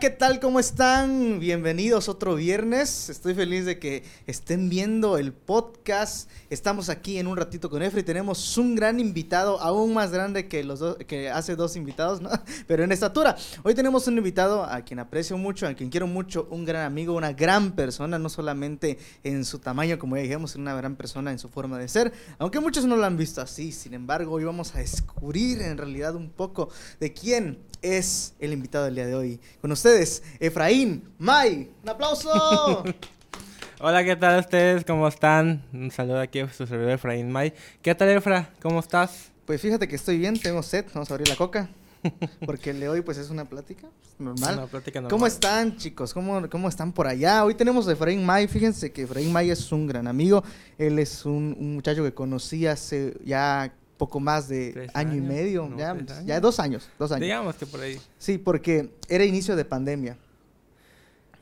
[0.00, 0.38] ¿qué tal?
[0.38, 1.40] ¿Cómo están?
[1.40, 3.08] Bienvenidos otro viernes.
[3.08, 6.30] Estoy feliz de que estén viendo el podcast.
[6.50, 10.46] Estamos aquí en un ratito con Efra y tenemos un gran invitado, aún más grande
[10.46, 12.30] que los dos, que hace dos invitados, ¿no?
[12.68, 13.34] Pero en estatura.
[13.64, 17.14] Hoy tenemos un invitado a quien aprecio mucho, a quien quiero mucho, un gran amigo,
[17.14, 21.40] una gran persona, no solamente en su tamaño, como ya dijimos, una gran persona en
[21.40, 23.72] su forma de ser, aunque muchos no lo han visto así.
[23.72, 26.68] Sin embargo, hoy vamos a descubrir en realidad un poco
[27.00, 29.40] de quién es el invitado del día de hoy.
[29.60, 31.70] Con ustedes, Efraín May.
[31.82, 32.84] ¡Un aplauso!
[33.80, 34.84] Hola, ¿qué tal ustedes?
[34.84, 35.64] ¿Cómo están?
[35.72, 37.52] Un saludo aquí a su servidor Efraín May.
[37.80, 38.50] ¿Qué tal, Efra?
[38.60, 39.30] ¿Cómo estás?
[39.46, 40.84] Pues fíjate que estoy bien, tengo sed.
[40.92, 41.68] Vamos a abrir la coca.
[42.46, 43.88] Porque el de hoy, pues es una plática
[44.18, 44.54] normal.
[44.54, 45.10] Una plática normal.
[45.10, 46.12] ¿Cómo están, chicos?
[46.12, 47.44] ¿Cómo, ¿Cómo están por allá?
[47.44, 48.48] Hoy tenemos a Efraín May.
[48.48, 50.42] Fíjense que Efraín May es un gran amigo.
[50.76, 55.20] Él es un, un muchacho que conocí hace ya poco más de Tres año y
[55.20, 57.22] medio, no, ya, ya dos años, dos años.
[57.22, 58.00] Digamos que por ahí.
[58.18, 60.16] Sí, porque era inicio de pandemia.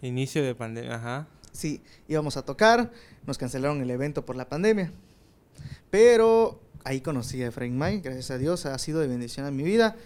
[0.02, 1.28] Inicio de pandemia, ajá.
[1.52, 2.90] Sí, íbamos a tocar,
[3.26, 4.90] nos cancelaron el evento por la pandemia.
[5.90, 9.62] Pero ahí conocí a Efraín May, gracias a Dios, ha sido de bendición en mi
[9.62, 9.96] vida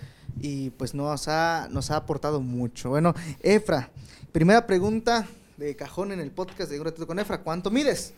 [0.41, 2.91] y pues nos ha, nos ha aportado mucho.
[2.91, 3.91] Bueno, Efra,
[4.33, 5.27] primera pregunta
[5.57, 8.15] de cajón en el podcast de Un Ratito con Efra, ¿cuánto mides?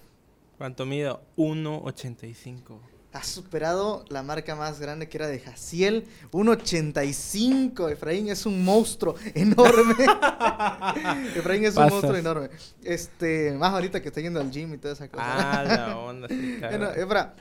[0.58, 1.20] ¿Cuánto mido?
[1.36, 2.91] 1.85.
[3.12, 7.90] Has superado la marca más grande que era de Jaciel, 1.85.
[7.92, 9.94] Efraín es un monstruo enorme.
[11.36, 12.48] Efraín es un monstruo enorme.
[12.82, 15.24] Este, más ahorita que está yendo al gym y toda esa cosa.
[15.26, 17.02] Ah, la onda, sí, Bueno, claro.
[17.02, 17.34] Efra,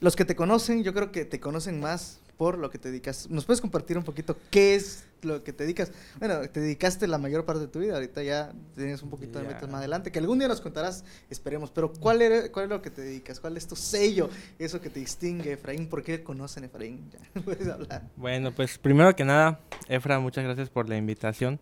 [0.00, 3.28] los que te conocen, yo creo que te conocen más por lo que te dedicas.
[3.28, 5.92] ¿Nos puedes compartir un poquito qué es lo que te dedicas?
[6.18, 9.46] Bueno, te dedicaste la mayor parte de tu vida, ahorita ya tienes un poquito de
[9.46, 12.80] metas más adelante, que algún día nos contarás, esperemos, pero ¿cuál, era, ¿cuál es lo
[12.80, 13.40] que te dedicas?
[13.40, 14.30] ¿Cuál es tu sello?
[14.58, 17.10] Eso que te distingue, Efraín, ¿por qué conocen Efraín?
[17.34, 18.08] Ya, puedes hablar.
[18.16, 21.60] Bueno, pues primero que nada, Efra, muchas gracias por la invitación.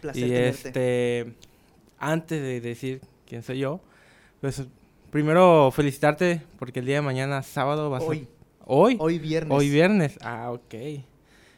[0.00, 0.68] Placer y tenerte.
[0.68, 1.34] este,
[1.98, 3.80] antes de decir quién soy yo,
[4.40, 4.62] pues
[5.10, 8.43] primero felicitarte porque el día de mañana, sábado, vas Hoy, a...
[8.66, 8.96] ¿Hoy?
[9.00, 9.56] hoy viernes.
[9.56, 10.18] Hoy viernes.
[10.22, 10.74] Ah, ok.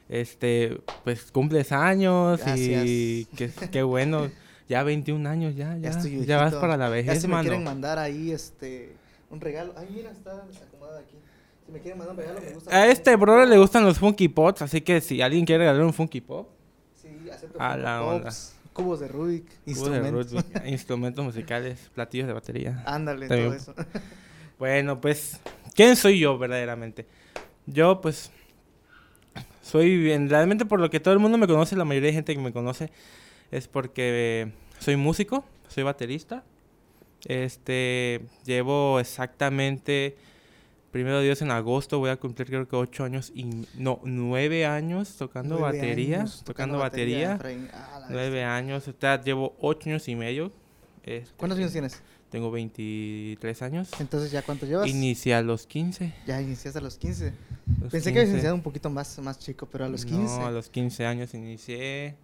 [0.09, 4.29] Este, pues cumples años y qué, qué bueno.
[4.69, 6.09] Ya 21 años, ya, Ya ya.
[6.25, 7.45] Ya, vas para la Ya vejez, si me mano.
[7.45, 8.97] quieren mandar ahí este
[9.31, 9.73] un regalo.
[9.77, 11.15] Ay, mira, está desacomodada aquí.
[11.65, 12.77] Si me quieren mandar un regalo, me gusta.
[12.77, 15.93] A este brother le gustan los Funky Pots, así que si alguien quiere regalar un
[15.93, 16.49] Funky Pop,
[17.01, 20.33] Sí, acepto A la Pops, cubos de Rubik, cubos de instrumentos.
[20.33, 22.83] Rubik, instrumentos musicales, platillos de batería.
[22.87, 23.73] Ándale, todo eso.
[24.59, 25.41] Bueno, pues,
[25.75, 27.07] ¿quién soy yo verdaderamente?
[27.67, 28.31] Yo, pues,
[29.61, 32.35] soy bien, realmente por lo que todo el mundo me conoce, la mayoría de gente
[32.35, 32.91] que me conoce,
[33.51, 36.45] es porque soy músico, soy baterista.
[37.25, 40.17] Este, llevo exactamente,
[40.93, 45.17] primero Dios, en agosto voy a cumplir creo que ocho años y, no, nueve años
[45.17, 47.35] tocando Nueve batería, años tocando batería.
[47.35, 47.69] Efraín.
[47.73, 50.53] Ah, Nueve años, o sea, llevo ocho años y medio.
[51.03, 52.01] este, ¿Cuántos años tienes?
[52.31, 53.91] Tengo 23 años.
[54.01, 54.89] Entonces, ¿ya cuánto llevas?
[54.89, 56.13] Inicié a los 15.
[56.27, 57.33] ya iniciaste a los 15.
[57.81, 58.33] los Pensé que habías 15.
[58.33, 60.39] iniciado un poquito más, más chico, pero a los 15.
[60.39, 62.17] No, a los 15 años inicié.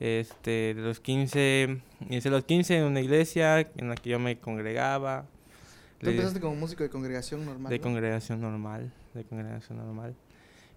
[0.00, 4.18] Este, de los 15, inicié a los 15 en una iglesia en la que yo
[4.18, 5.26] me congregaba.
[6.00, 7.70] Tú empezaste como músico de congregación normal.
[7.70, 7.82] de ¿no?
[7.82, 10.14] congregación normal, de congregación normal.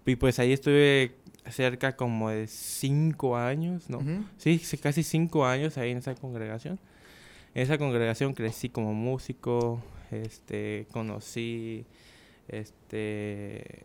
[0.06, 1.16] Y pues ahí estuve
[1.50, 3.97] cerca como de 5 años, ¿no?
[3.97, 4.24] Ujú.
[4.38, 6.79] Sí, sí, casi 5 años ahí en esa congregación.
[7.57, 9.81] Esa congregación crecí como músico,
[10.12, 11.88] este, conocí,
[12.50, 13.84] este,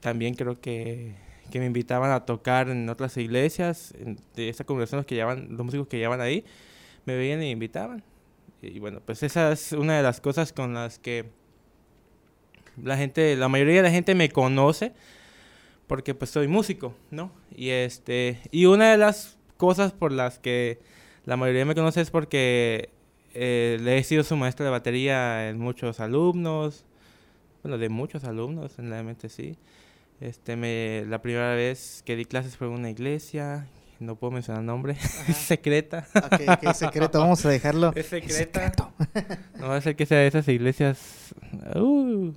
[0.00, 1.14] también creo que,
[1.50, 3.94] que me invitaban a tocar en otras iglesias,
[4.36, 6.44] de esa congregación los que llevaban, los músicos que llevaban ahí,
[7.06, 8.04] me veían y me invitaban.
[8.60, 11.30] Y bueno, pues esa es una de las cosas con las que
[12.76, 14.92] la gente, la mayoría de la gente me conoce
[15.86, 17.32] porque pues soy músico, ¿no?
[17.56, 20.78] Y este, y una de las cosas por las que
[21.26, 22.90] la mayoría me conoce es porque
[23.34, 26.84] eh, le he sido su maestra de batería en muchos alumnos,
[27.62, 29.56] bueno, de muchos alumnos, realmente sí.
[30.20, 33.66] Este, me, la primera vez que di clases fue en una iglesia,
[34.00, 35.24] no puedo mencionar nombre, Ajá.
[35.28, 36.06] es secreta.
[36.14, 37.92] Ok, ok, secreto, vamos a dejarlo.
[37.94, 38.92] Es secreta.
[39.58, 41.34] No va a ser que sea de esas iglesias,
[41.74, 42.32] uh,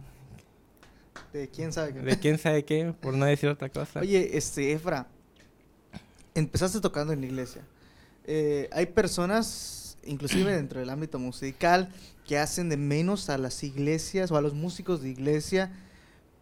[1.34, 2.00] De quién sabe qué.
[2.00, 4.00] de quién sabe qué, por no decir otra cosa.
[4.00, 5.08] Oye, este, Efra,
[6.34, 7.62] empezaste tocando en la iglesia.
[8.28, 11.90] Eh, hay personas, inclusive dentro del ámbito musical,
[12.28, 15.72] que hacen de menos a las iglesias o a los músicos de iglesia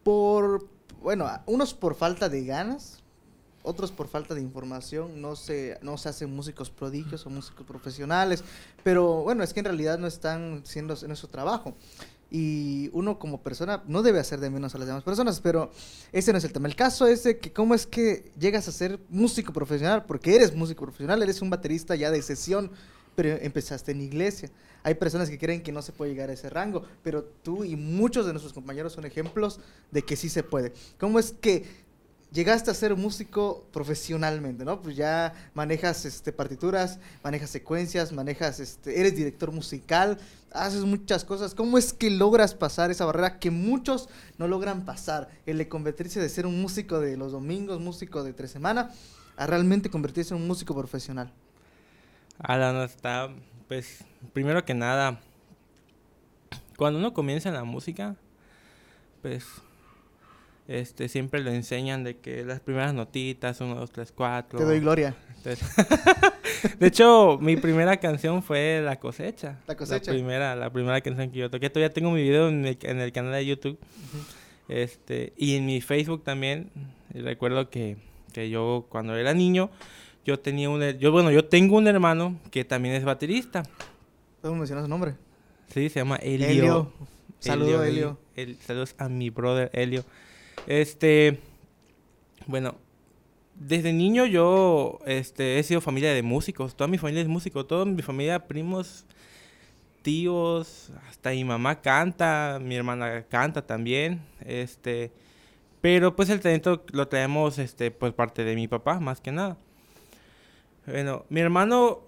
[0.04, 0.68] por,
[1.02, 3.04] bueno, unos por falta de ganas,
[3.62, 8.44] otros por falta de información, no se, no se hacen músicos prodigios o músicos profesionales,
[8.84, 11.76] pero bueno, es que en realidad no están siendo en su trabajo.
[12.36, 15.72] Y uno como persona no debe hacer de menos a las demás personas, pero
[16.12, 16.68] ese no es el tema.
[16.68, 20.54] El caso es de que cómo es que llegas a ser músico profesional, porque eres
[20.54, 22.72] músico profesional, eres un baterista ya de sesión,
[23.16, 24.52] pero empezaste en iglesia.
[24.84, 27.78] Hay personas que creen que no se puede llegar a ese rango, pero tú y
[27.78, 29.62] muchos de nuestros compañeros son ejemplos
[29.92, 30.74] de que sí se puede.
[31.00, 31.64] ¿Cómo es que
[32.36, 34.82] llegaste a ser músico profesionalmente, ¿no?
[34.82, 40.20] Pues ya manejas este, partituras, manejas secuencias, manejas, este, eres director musical,
[40.52, 41.56] haces muchas cosas.
[41.56, 45.30] ¿Cómo es que logras pasar esa barrera que muchos no logran pasar?
[45.46, 48.94] El de convertirse de ser un músico de los domingos, músico de tres semanas,
[49.38, 51.32] a realmente convertirse en un músico profesional.
[52.38, 53.30] Alan, está,
[53.70, 54.04] pues,
[54.34, 55.22] primero que nada,
[56.76, 58.18] cuando uno comienza en la música,
[59.22, 59.46] pues
[60.68, 64.60] este, siempre le enseñan de que las primeras notitas, 1, 2, 3, 4.
[64.60, 65.16] Te doy gloria.
[66.80, 69.60] de hecho, mi primera canción fue La cosecha.
[69.68, 70.12] La cosecha.
[70.12, 71.70] La primera, la primera canción que yo toqué.
[71.70, 73.78] Todavía tengo mi video en el, canal de YouTube.
[74.68, 76.72] este, y en mi Facebook también.
[77.14, 77.98] recuerdo que,
[78.34, 79.70] que, yo, cuando era niño,
[80.26, 80.82] yo tenía un...
[80.98, 83.62] Yo, bueno, yo tengo un hermano que también es baterista.
[84.42, 85.14] ¿Cómo mencionas su nombre?
[85.68, 86.48] Sí, se llama Elio.
[86.48, 86.94] Elio.
[87.40, 88.18] Saludos, Elio.
[88.66, 90.04] saludos a mi brother Elio.
[90.68, 91.40] Este,
[92.48, 92.75] bueno,
[93.56, 97.86] desde niño yo este, he sido familia de músicos, toda mi familia es músico, toda
[97.86, 99.06] mi familia, primos,
[100.02, 105.12] tíos, hasta mi mamá canta, mi hermana canta también, este,
[105.81, 109.58] pero pues el talento lo traemos este, por parte de mi papá, más que nada.
[110.86, 112.01] Bueno, mi hermano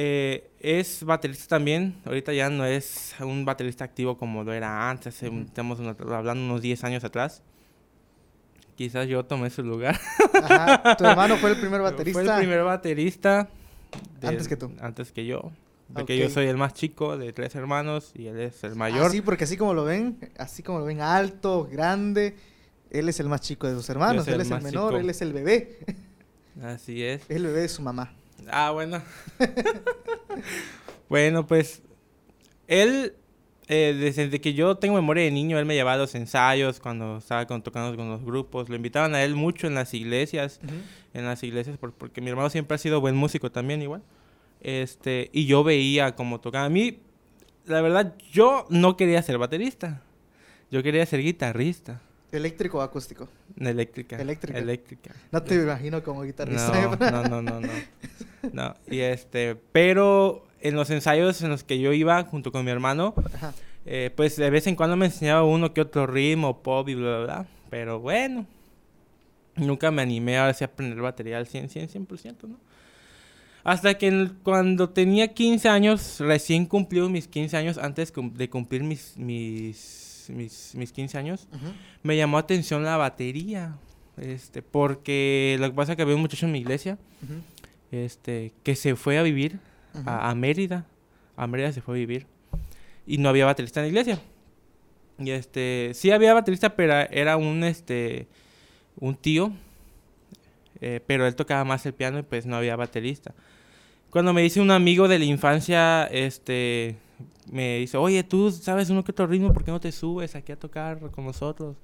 [0.00, 2.00] eh, es baterista también.
[2.04, 5.20] Ahorita ya no es un baterista activo como lo era antes.
[5.24, 7.42] Estamos hablando unos 10 años atrás.
[8.76, 9.98] Quizás yo tomé su lugar.
[10.34, 10.96] Ajá.
[10.96, 12.22] Tu hermano fue el primer baterista.
[12.22, 13.48] Fue el primer baterista.
[14.22, 14.70] antes que tú.
[14.80, 15.50] Antes que yo.
[15.92, 19.10] Porque yo soy el más chico de tres hermanos y él es el mayor.
[19.10, 22.36] sí, porque así como lo ven, así como lo ven alto, grande,
[22.90, 25.32] él es el más chico de sus hermanos, él es el menor, él es el
[25.32, 25.78] bebé.
[26.62, 27.22] Así es.
[27.28, 28.12] Es el bebé de su mamá.
[28.50, 29.02] Ah, bueno.
[31.08, 31.82] bueno, pues
[32.66, 33.14] él,
[33.68, 37.18] eh, desde que yo tengo memoria de niño, él me llevaba a los ensayos cuando
[37.18, 38.68] estaba tocando con los grupos.
[38.68, 40.60] Lo invitaban a él mucho en las iglesias,
[41.14, 44.02] en las iglesias, porque mi hermano siempre ha sido buen músico también igual.
[44.60, 46.66] Este, y yo veía cómo tocaba.
[46.66, 47.00] A mí,
[47.66, 50.02] la verdad, yo no quería ser baterista.
[50.70, 52.02] Yo quería ser guitarrista.
[52.30, 53.28] ¿Eléctrico o acústico?
[53.58, 54.16] Eléctrica.
[54.16, 54.58] Eléctrica.
[54.58, 55.14] Eléctrica.
[55.32, 56.96] No te imagino como guitarrista.
[57.10, 57.70] No, no, no, no,
[58.52, 58.74] no.
[58.86, 63.14] y este, pero en los ensayos en los que yo iba junto con mi hermano,
[63.86, 67.16] eh, pues de vez en cuando me enseñaba uno que otro ritmo, pop y bla,
[67.18, 67.46] bla, bla.
[67.70, 68.46] Pero bueno,
[69.56, 72.58] nunca me animé a aprender batería al 100, 100, 100%, ¿no?
[73.64, 79.16] Hasta que cuando tenía 15 años, recién cumplí mis 15 años, antes de cumplir mis,
[79.18, 81.48] mis mis, mis 15 años,
[82.02, 83.76] me llamó atención la batería.
[84.16, 86.98] Este, porque lo que pasa es que había un muchacho en mi iglesia
[87.92, 89.60] este, que se fue a vivir
[90.04, 90.86] a, Mérida.
[91.36, 92.26] A Mérida se fue a vivir.
[93.06, 94.20] Y no había baterista en la iglesia.
[95.18, 98.28] Y este, sí había baterista, pero era un, este,
[98.98, 99.52] un tío.
[100.80, 103.34] Eh, pero él tocaba más el piano y pues no había baterista.
[104.10, 106.96] Cuando me dice un amigo de la infancia, este,
[107.52, 110.52] me dice, oye, tú sabes uno que otro ritmo, ¿por qué no te subes aquí
[110.52, 111.76] a tocar con nosotros?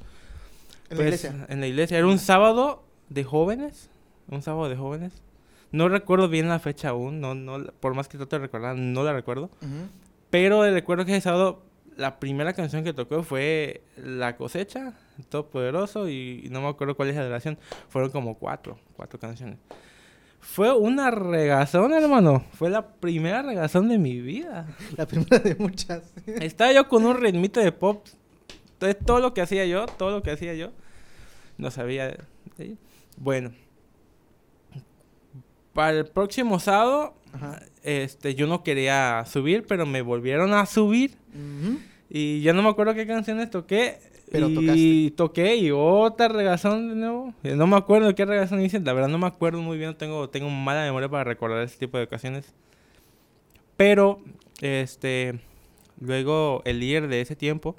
[0.90, 1.46] ¿En la pues, iglesia?
[1.48, 1.98] En la iglesia.
[1.98, 3.90] Era un sábado de jóvenes.
[4.28, 5.22] Un sábado de jóvenes.
[5.72, 7.20] No recuerdo bien la fecha aún.
[7.20, 9.50] No, no, por más que trato de recordar, no la recuerdo.
[10.30, 11.62] Pero recuerdo que ese sábado
[11.96, 14.94] la primera canción que tocó fue La cosecha,
[15.28, 17.58] Todopoderoso, y, y no me acuerdo cuál es la duración.
[17.88, 19.58] Fueron como cuatro, cuatro canciones.
[20.44, 22.44] Fue una regazón, hermano.
[22.52, 24.66] Fue la primera regazón de mi vida.
[24.96, 26.12] La primera de muchas.
[26.26, 28.06] Estaba yo con un ritmito de pop.
[28.74, 30.70] Entonces, todo lo que hacía yo, todo lo que hacía yo,
[31.56, 32.16] no sabía.
[33.16, 33.52] Bueno.
[35.72, 37.14] Para el próximo sábado,
[37.82, 41.16] este, yo no quería subir, pero me volvieron a subir.
[42.08, 43.98] Y ya no me acuerdo qué canciones toqué.
[44.34, 47.32] Pero y toqué y otra regazón de nuevo.
[47.42, 48.80] Eh, no me acuerdo qué regazón hice.
[48.80, 49.94] La verdad no me acuerdo muy bien.
[49.94, 52.52] Tengo, tengo mala memoria para recordar ese tipo de ocasiones.
[53.76, 54.20] Pero,
[54.60, 55.38] este...
[56.00, 57.76] Luego el líder de ese tiempo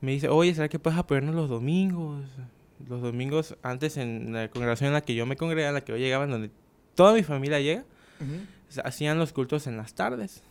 [0.00, 2.24] me dice, oye, ¿será que puedes apoyarnos los domingos?
[2.88, 5.92] Los domingos, antes en la congregación en la que yo me congregaba, en la que
[5.92, 6.50] yo llegaba, en donde
[6.94, 7.84] toda mi familia llega,
[8.84, 10.42] hacían los cultos en las tardes.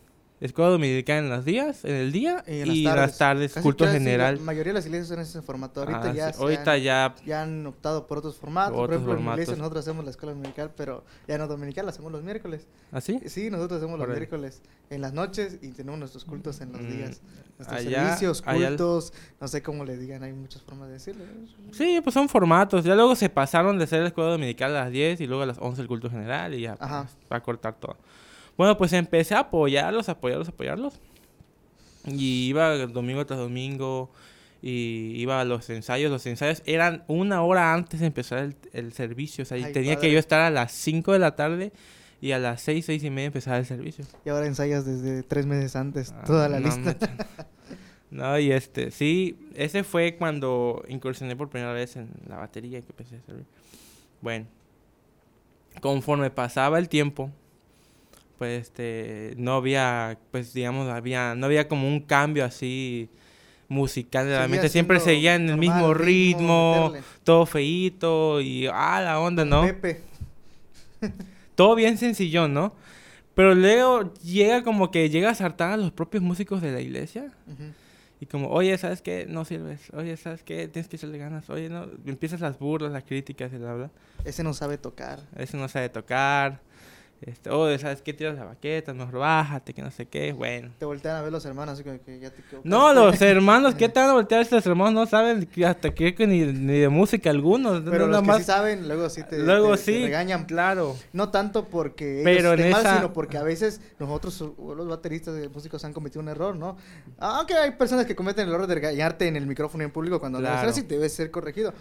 [0.42, 3.86] Escuela dominical en los días, en el día Y en las las tardes, Casi culto
[3.88, 4.36] general.
[4.38, 5.82] La mayoría de las iglesias son ese formato.
[5.82, 8.76] Ahorita Ah, ya, sí, ahorita han, ya ya han optado por otros formatos.
[8.76, 11.92] por ejemplo, en mi iglesia nosotros hacemos la escuela dominical, pero ya no dominical, la
[11.92, 12.68] hacemos los miércoles.
[12.92, 13.20] así.
[13.28, 16.88] Sí, nosotros hacemos los miércoles en las noches y tenemos nuestros cultos en los Mm,
[16.90, 17.22] días.
[17.58, 21.26] Nuestros allá- servicios, allá- cultos, no sé cómo le digan, hay muchas formas de decirlo.
[21.74, 22.86] Sí, pues son formatos.
[22.86, 25.46] Ya luego se pasaron de ser la escuela dominical a las 10 y luego a
[25.46, 27.98] las 11 el culto general y ya pues, va a cortar todo.
[28.60, 31.00] Bueno, pues empecé a apoyarlos, apoyarlos, apoyarlos.
[32.06, 34.12] Y iba domingo tras domingo
[34.62, 36.12] y iba a los ensayos.
[36.12, 39.44] Los ensayos eran una hora antes de empezar el, el servicio.
[39.44, 40.12] O sea, y Ay, tenía que padre.
[40.12, 41.72] yo estar a las 5 de la tarde
[42.20, 44.04] y a las 6, 6 y media empezar el servicio.
[44.26, 46.98] Y ahora ensayas desde tres meses antes Ah, toda la no, lista.
[48.12, 52.88] No, y este, sí, ese fue cuando incursioné por primera vez en la batería que
[52.90, 53.46] empecé a servir.
[54.20, 54.48] Bueno,
[55.80, 57.32] conforme pasaba el tiempo,
[58.40, 63.10] pues este, no había, pues digamos, había, no había como un cambio así
[63.68, 66.94] musical de la mente, siempre seguía en el mismo ritmo,
[67.24, 69.62] todo feíto y, ah, la onda, ¿no?
[69.62, 70.02] Pepe.
[71.56, 72.74] Todo bien sencillo, ¿no?
[73.36, 77.34] Pero luego llega como que llega a sartar a los propios músicos de la iglesia.
[78.22, 79.26] Y como, oye, ¿sabes qué?
[79.28, 79.92] No sirves.
[79.94, 80.68] Oye, ¿sabes qué?
[80.70, 81.50] Tienes que echarle ganas.
[81.50, 81.86] Oye, no.
[82.06, 83.92] Empiezas las burlas, las críticas y bla, bla.
[84.24, 85.20] Ese no sabe tocar.
[85.38, 86.62] Ese no sabe tocar.
[87.22, 88.14] Este, oye, ¿sabes qué?
[88.14, 90.32] Tiras la baqueta, mejor bájate, que no sé qué.
[90.32, 90.72] Bueno.
[90.80, 92.42] Te voltean a ver los hermanos así que ya te.
[92.64, 94.94] No, los hermanos, ¿qué te van a voltear estos hermanos?
[94.94, 97.82] No saben que hasta que que ni, ni de música algunos.
[97.84, 98.38] Pero nada los que más.
[98.38, 100.46] sí saben, luego sí te, Luego te- te sí, regañan.
[100.46, 100.96] claro.
[101.12, 105.50] No tanto porque Pero ellos en mal, sino porque a veces nosotros, los bateristas de
[105.50, 106.78] músicos, han cometido un error, ¿no?
[107.18, 110.40] Aunque hay personas que cometen el error de regañarte en el micrófono en público cuando
[110.40, 110.64] Claro.
[110.64, 111.74] lo haces y debe ser corregido.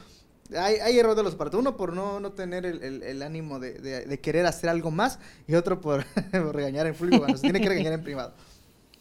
[0.57, 1.59] Hay, hay error de los partes.
[1.59, 4.91] Uno por no, no tener el, el- el ánimo de, de- de querer hacer algo
[4.91, 8.33] más y otro por, por regañar en público cuando se tiene que regañar en privado.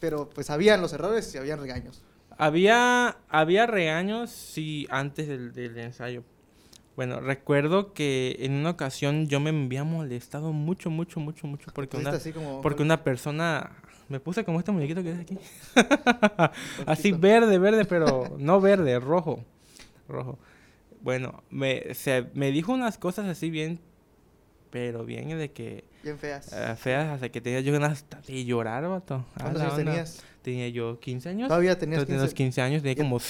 [0.00, 2.02] Pero pues habían los errores y habían regaños.
[2.36, 6.22] Había, había regaños, sí, antes del, del ensayo.
[6.94, 11.96] Bueno, recuerdo que en una ocasión yo me había molestado mucho, mucho, mucho, mucho porque
[11.96, 12.60] una, así como...
[12.60, 13.70] porque una persona
[14.08, 15.38] me puse como este muñequito que ves aquí.
[16.86, 19.44] así verde, verde, pero no verde, rojo.
[20.08, 20.38] Rojo.
[21.02, 23.80] Bueno, me, se, me dijo unas cosas así bien,
[24.70, 26.52] pero bien de que Bien feas.
[26.52, 29.24] eh, feas, hasta que tenía yo ganas hasta de llorar, vato.
[29.40, 30.24] ¿Cuántos años tenías?
[30.42, 31.48] Tenía yo 15 años.
[31.48, 32.44] Todavía tenías Entonces, tenía los 15.
[32.44, 33.20] 15 años, tenía como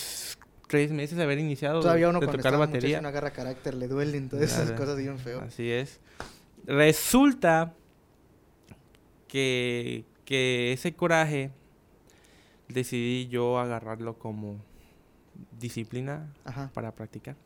[0.69, 3.01] tres meses de haber iniciado Todavía uno de cuando tocar batería.
[3.01, 5.41] no agarra carácter, le duelen todas esas cosas bien feo.
[5.41, 6.01] Así es.
[6.67, 7.75] Resulta
[9.29, 11.51] que, que ese coraje
[12.69, 14.57] decidí yo agarrarlo como
[15.59, 16.71] disciplina Ajá.
[16.75, 17.37] para practicar.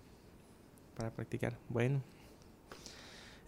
[0.96, 1.56] Para practicar.
[1.68, 2.02] Bueno.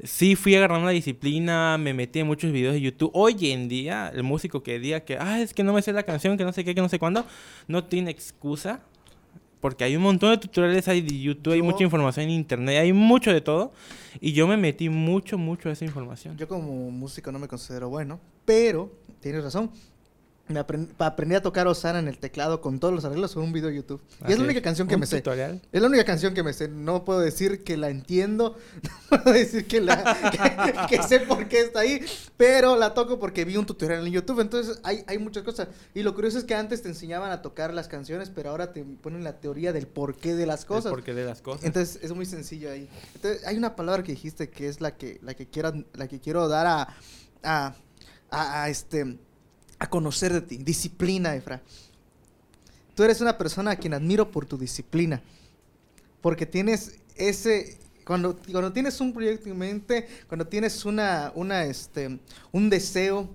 [0.02, 3.10] Sí, fui agarrando la disciplina, me metí en muchos videos de YouTube.
[3.14, 6.02] Hoy en día, el músico que diga que, ah, es que no me sé la
[6.02, 7.24] canción, que no sé qué, que no sé cuándo,
[7.68, 8.80] no tiene excusa.
[9.60, 12.80] Porque hay un montón de tutoriales hay de YouTube, hay Yo- mucha información en internet,
[12.80, 13.72] hay mucho de todo.
[14.20, 16.36] Y yo me metí mucho, mucho a esa información.
[16.36, 19.70] Yo como músico no me considero bueno, pero tienes razón.
[20.46, 23.52] Me aprend- aprendí a tocar Osana en el teclado con todos los arreglos con un
[23.54, 24.02] video de YouTube.
[24.28, 25.16] Y es la única canción que me sé.
[25.22, 25.62] tutorial.
[25.72, 26.68] Es la única canción que me sé.
[26.68, 28.56] No puedo decir que la entiendo.
[29.10, 32.04] No puedo decir que, la, que, que sé por qué está ahí.
[32.36, 34.40] Pero la toco porque vi un tutorial en YouTube.
[34.40, 35.68] Entonces hay, hay muchas cosas.
[35.94, 38.82] Y lo curioso es que antes te enseñaban a tocar las canciones, pero ahora te
[38.84, 40.90] ponen la teoría del porqué de las cosas.
[40.90, 41.64] Porque de las cosas.
[41.64, 42.88] Entonces es muy sencillo ahí.
[43.14, 46.20] Entonces hay una palabra que dijiste que es la que la que quiero la que
[46.20, 46.88] quiero dar a
[47.42, 47.74] a,
[48.30, 49.16] a- a, este
[49.78, 51.62] a conocer de ti, disciplina, Efra.
[52.94, 55.22] Tú eres una persona a quien admiro por tu disciplina.
[56.20, 62.18] Porque tienes ese cuando, cuando tienes un proyecto en mente, cuando tienes una una este
[62.52, 63.28] un deseo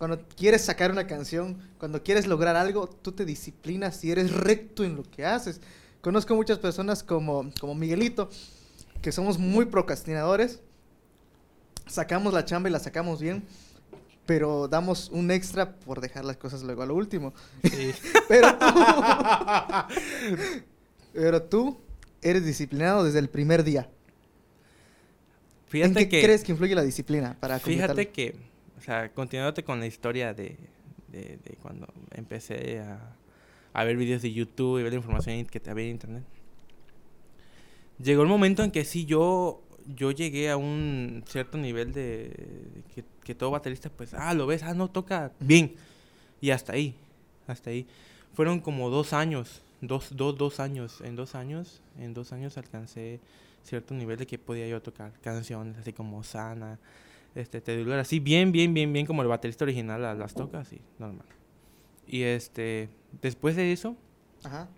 [0.00, 4.82] cuando quieres sacar una canción, cuando quieres lograr algo, tú te disciplinas y eres recto
[4.82, 5.60] en lo que haces.
[6.00, 8.30] Conozco muchas personas como, como Miguelito,
[9.02, 10.60] que somos muy procrastinadores.
[11.86, 13.44] Sacamos la chamba y la sacamos bien,
[14.30, 17.34] pero damos un extra por dejar las cosas luego a lo último.
[17.64, 17.92] Sí.
[18.28, 18.74] Pero tú,
[21.12, 21.80] pero tú
[22.22, 23.90] eres disciplinado desde el primer día.
[23.90, 26.22] ¿En Fíjate qué que.
[26.22, 28.36] crees que influye la disciplina para Fíjate que,
[28.78, 30.56] o sea, continuándote con la historia de,
[31.08, 33.00] de, de cuando empecé a,
[33.72, 36.22] a ver videos de YouTube y ver la información que había en internet.
[38.00, 39.60] Llegó el momento en que sí yo,
[39.96, 44.62] yo llegué a un cierto nivel de, que, que todo baterista, pues, ah, lo ves,
[44.62, 45.74] ah, no, toca bien.
[46.40, 46.94] Y hasta ahí,
[47.46, 47.86] hasta ahí.
[48.32, 51.00] Fueron como dos años, dos, dos, dos años.
[51.02, 53.20] En dos años, en dos años alcancé
[53.62, 56.78] cierto nivel de que podía yo tocar canciones así como Sana,
[57.34, 60.60] Este, te diluyes así bien, bien, bien, bien como el baterista original las, las toca,
[60.60, 61.26] así, normal.
[62.06, 62.88] Y este,
[63.22, 63.96] después de eso,
[64.42, 64.68] Ajá.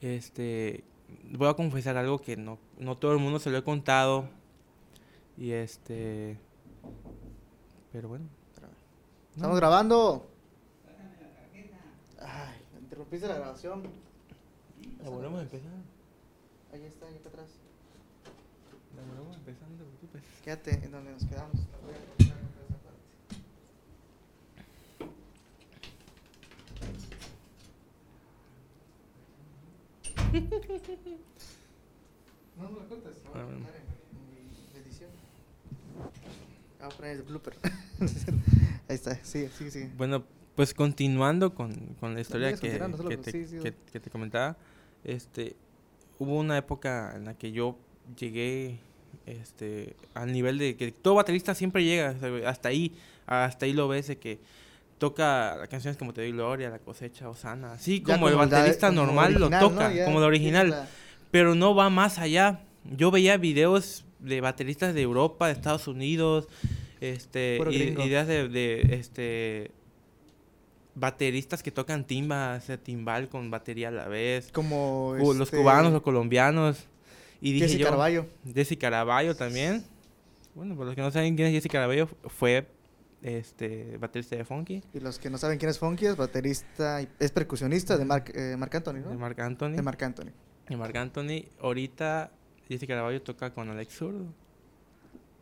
[0.00, 0.84] este,
[1.30, 4.28] voy a confesar algo que no, no todo el mundo se lo he contado.
[5.36, 6.38] Y este,
[7.92, 8.26] pero bueno.
[9.34, 10.26] Estamos grabando.
[12.20, 13.82] Ay, interrumpiste la grabación.
[15.02, 15.72] La volvemos a empezar.
[16.72, 17.48] Ahí está, ahí está atrás.
[18.94, 20.22] La volvemos a empezar, no te preocupes.
[20.44, 21.54] Quédate en donde nos quedamos.
[21.54, 22.36] Voy a cortar
[22.68, 22.76] esa
[30.30, 30.41] parte.
[32.56, 33.14] No, no la cortas.
[33.34, 33.58] a Ah, bueno.
[33.58, 35.10] en mi edición.
[36.80, 37.54] Ah, poner el blooper.
[38.88, 39.90] Ahí está, sigue, sigue, sigue.
[39.96, 42.78] Bueno, pues continuando con, con la historia que,
[43.08, 43.58] que, te, sí, sí.
[43.62, 44.56] que- que te comentaba,
[45.04, 45.56] este,
[46.18, 47.78] hubo una época en la que yo
[48.18, 48.78] llegué
[49.24, 52.14] este, al nivel de que todo baterista siempre llega,
[52.46, 52.94] hasta ahí,
[53.26, 54.40] hasta ahí lo ves de que
[55.02, 59.32] toca canciones como Te doy gloria, La cosecha, Osana, así como el la- baterista normal
[59.34, 59.58] original, lo ¿no?
[59.68, 60.88] toca, Ya como tiene original, la-
[61.32, 62.60] pero no va más allá.
[62.84, 66.46] Yo veía videos de bateristas de Europa, de Estados Unidos,
[67.00, 69.72] este, ideas de, de, este
[70.94, 75.56] bateristas que tocan timba, o sea, timbal con batería a la vez, Como los este,
[75.56, 76.86] cubanos, los colombianos.
[77.40, 78.26] Y dije Jesse yo, Carballo.
[78.54, 79.82] Jesse Caraballo también.
[80.54, 82.68] Bueno, por los que no saben quién es Jesse Caraballo, fue
[83.22, 87.30] este baterista de Funky, Y los que no saben quién es Funky es baterista, es
[87.30, 89.10] percusionista de Mark, eh, Marc Anthony, ¿no?
[89.10, 89.70] de Marc Anthony.
[89.72, 90.30] De Marc Anthony.
[90.68, 92.30] Y Marc Anthony, ahorita
[92.68, 94.26] Jesse Caraballo toca con Alex Zurdo.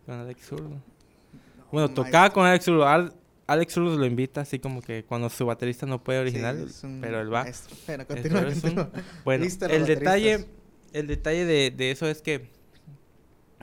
[0.07, 0.83] Con Alex Zurdo.
[1.71, 2.87] Bueno, No, tocaba con Alex Zurdo.
[2.87, 3.15] Al-
[3.47, 7.21] Alex Zurdo lo invita así como que cuando su baterista no puede original, Sí, pero
[7.21, 7.43] él va.
[7.45, 7.77] maestro.
[7.87, 8.91] Bueno, continúa, es un- continúa.
[9.25, 10.47] Bueno, el detalle,
[10.93, 12.49] el detalle de, de eso es que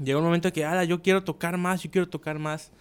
[0.03, 2.71] llega un momento que, ala, yo quiero tocar más, yo quiero tocar más,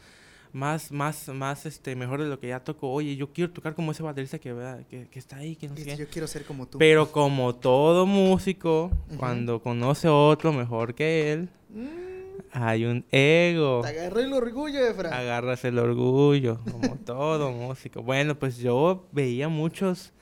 [0.57, 2.91] más, más, más, este, mejor de lo que ya toco.
[2.91, 4.87] Oye, yo quiero tocar como ese baterista que, ¿verdad?
[4.89, 5.97] que, que está ahí, que no sé qué.
[5.97, 6.79] Yo quiero ser como tú.
[6.79, 13.83] Pero como todo músico, cuando conoce a otro mejor que él, Mm, hay un ego.
[13.83, 15.17] te agarré el orgullo, Efra.
[15.19, 18.03] Agarras el orgullo, como todo músico.
[18.03, 20.13] Bueno, pues yo veía muchos,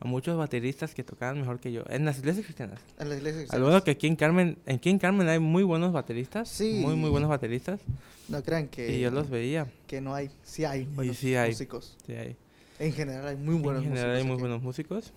[0.00, 1.82] a muchos bateristas que tocaban mejor que yo.
[1.88, 2.80] En las iglesias cristianas.
[2.98, 3.66] En la iglesia Al cristiana.
[3.66, 6.48] menos que aquí en Carmen, en Carmen hay muy buenos bateristas.
[6.48, 6.80] Sí.
[6.82, 7.80] Muy, muy buenos bateristas.
[8.28, 9.66] No crean que, Y yo los veía.
[9.86, 10.30] que no hay.
[10.42, 11.50] Sí hay Y sí hay.
[11.50, 11.96] músicos.
[12.06, 12.36] Sí, hay.
[12.78, 14.40] En general hay muy buenos en general hay músicos muy aquí.
[14.42, 15.12] buenos músicos.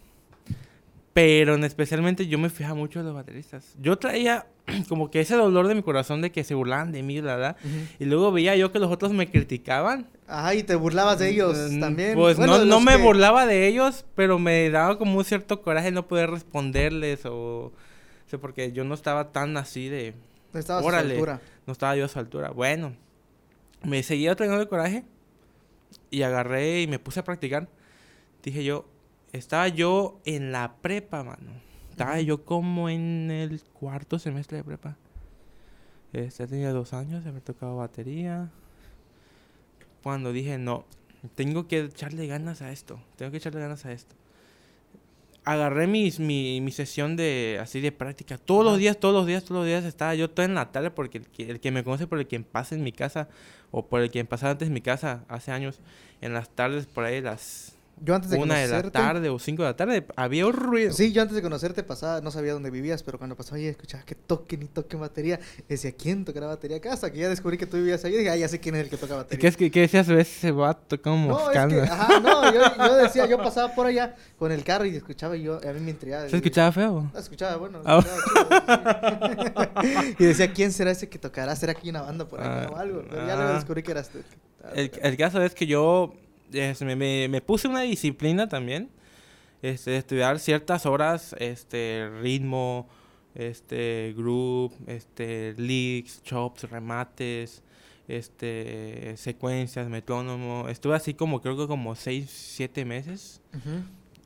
[1.13, 3.74] Pero en especialmente yo me fijaba mucho en los bateristas.
[3.82, 4.46] Yo traía
[4.88, 7.58] como que ese dolor de mi corazón de que se burlaban de mí, la verdad.
[8.00, 10.08] Y luego veía yo que los otros me criticaban.
[10.30, 12.15] Ajá, y te burlabas de ellos Mm, también.
[12.15, 15.62] Pues Bueno, no, no me que- burlaba de ellos, pero me daba como un cierto
[15.63, 17.34] coraje no poder responderles o...
[17.65, 17.74] o
[18.28, 20.13] sea, porque yo no estaba tan así de...
[20.54, 21.42] No estabas a su altura.
[21.65, 22.52] No estaba yo a su altura.
[22.52, 22.94] Bueno,
[23.84, 25.04] me seguía teniendo el coraje
[26.12, 27.68] y agarré y me puse a practicar.
[28.44, 28.86] Dije yo,
[29.32, 31.52] estaba yo en la prepa, mano.
[31.89, 34.96] Estaba yo como en el cuarto semestre de prepa.
[36.13, 38.50] Este, tenía dos años haber tocado batería.
[40.04, 40.86] Cuando dije, no,
[41.36, 43.00] tengo que echarle ganas a esto.
[43.18, 44.16] Tengo que echarle ganas a esto.
[45.46, 48.38] Agarré mis, mi, mi sesión de así de práctica.
[48.38, 50.92] Todos los días, todos los días, todos los días estaba yo todo en la tarde
[50.92, 53.30] porque el que, el que me conoce por el quien pasa en mi casa
[53.72, 55.80] o por el quien pasaba antes en mi casa hace años,
[56.22, 58.98] en las tardes por ahí las Yo antes de una de conocerte.
[59.00, 60.94] la tarde o cinco de la tarde había un ruido.
[60.94, 64.04] Sí, yo antes de conocerte pasaba, no sabía dónde vivías, pero cuando pasaba ahí escuchaba
[64.04, 65.40] que toquen y toquen batería.
[65.68, 66.94] Decía, ¿quién tocará batería acá?
[66.94, 68.14] Hasta que ya descubrí que tú vivías ahí.
[68.18, 69.42] Dije, ah, ya sé quién es el que toca ¿Y batería.
[69.42, 70.08] qué, es que, qué decías?
[70.08, 73.86] ¿Ves ese vato como No, es que, ajá, no, yo, yo decía, yo pasaba por
[73.88, 76.30] allá con el carro y escuchaba y yo, a mí me intrigaba.
[76.30, 77.12] ¿Se escuchaba feo?
[77.14, 77.82] Ah, escuchaba, bueno.
[77.86, 78.00] Ah.
[78.00, 80.16] escuchaba chido, sí.
[80.24, 81.56] y decía, ¿quién será ese que tocará?
[81.56, 83.04] ¿Será que hay una banda por acá Ah, o algo?
[83.10, 83.56] Pero ya luego ah.
[83.56, 84.20] descubrí que eras tú.
[84.74, 86.14] El, el caso es que yo
[86.52, 88.90] este, me, me- me puse una disciplina también.
[89.62, 92.88] Este, estudiar ciertas horas, este, ritmo,
[93.36, 97.62] este, group, este, leaks, chops, remates,
[98.08, 100.68] este, secuencias, metrónomo.
[100.70, 103.42] Estuve así como, creo que como 6, 7 meses.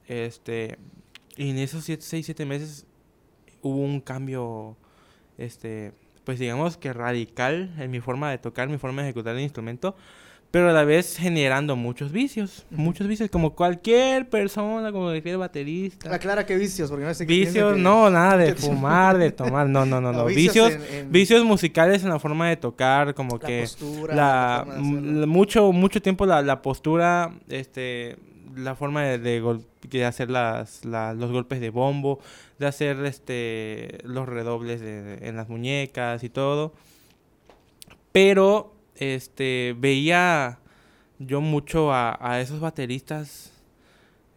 [0.08, 0.78] Este,
[1.38, 2.86] y en esos 6, 7 meses
[3.62, 4.78] hubo un cambio,
[5.38, 5.94] este,
[6.26, 9.96] pues digamos que radical en mi forma de tocar, mi forma de ejecutar el instrumento,
[10.54, 16.14] pero a la vez generando muchos vicios, muchos vicios, como cualquier persona, como cualquier baterista.
[16.14, 19.32] Aclara qué vicios, porque no sé qué Vicios, que- no, nada de que- fumar, de
[19.32, 20.26] tomar, no, no, no, No, no.
[20.28, 24.14] vicios Vicios, en- en- vicios musicales en la forma de tocar, como la que postura,
[24.16, 28.18] la, forma de mucho mucho tiempo la, la postura este
[28.56, 32.20] la forma de, de, de hacer las, la- los golpes de bombo
[32.60, 36.74] de hacer este los redobles de- en las muñecas y todo
[38.12, 40.60] pero este, veía
[41.20, 43.54] yo mucho a, a esos bateristas,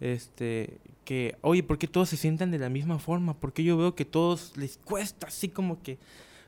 [0.00, 3.35] este, que, oye, ¿por qué todos se sientan de la misma forma?
[3.35, 5.98] Porque yo veo que todos les cuesta así como que,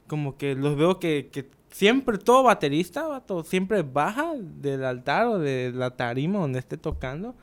[0.07, 5.39] como que los veo que, que siempre todo baterista, vato, siempre baja del altar o
[5.39, 7.35] de la tarima donde esté tocando.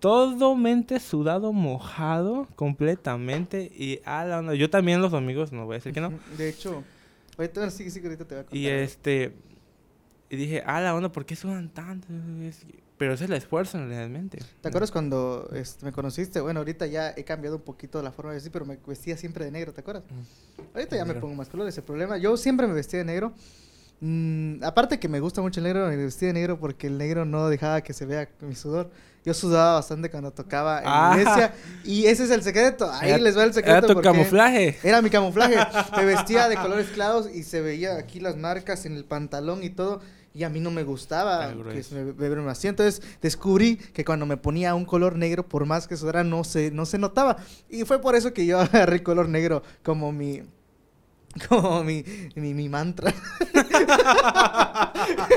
[0.00, 3.70] Todo mente sudado, mojado completamente.
[3.74, 6.12] Y a la onda, Yo también los domingos, no voy a decir que no.
[6.36, 6.84] De hecho,
[7.38, 8.58] ahorita sí, sí, que ahorita te voy a contar.
[8.58, 9.34] Y este.
[10.28, 12.08] Y dije, ah, la onda, ¿por qué sudan tanto?
[12.98, 14.38] Pero ese es el esfuerzo realmente.
[14.60, 16.40] ¿Te acuerdas cuando este, me conociste?
[16.40, 19.44] Bueno, ahorita ya he cambiado un poquito la forma de vestir, pero me vestía siempre
[19.44, 20.02] de negro, ¿te acuerdas?
[20.74, 21.76] Ahorita ya me pongo más colores.
[21.76, 23.32] El problema, yo siempre me vestía de negro.
[24.00, 27.24] Mm, aparte que me gusta mucho el negro, me vestía de negro porque el negro
[27.24, 28.90] no dejaba que se vea mi sudor.
[29.24, 31.16] Yo sudaba bastante cuando tocaba en Ah.
[31.18, 31.54] iglesia.
[31.84, 32.90] Y ese es el secreto.
[32.92, 33.78] Ahí Era- les va el secreto.
[33.78, 34.78] Era tu camuflaje.
[34.82, 35.56] Era mi camuflaje.
[35.96, 39.70] Me vestía de colores claros y se veía aquí las marcas en el pantalón y
[39.70, 40.00] todo.
[40.36, 42.68] Y a mí no me gustaba que se me verme así.
[42.68, 46.70] Entonces descubrí que cuando me ponía un color negro, por más que sudara, no se,
[46.70, 47.38] no se notaba.
[47.70, 50.42] Y fue por eso que yo agarré el color negro como mi.
[51.48, 53.12] Como mi, mi, mi mantra.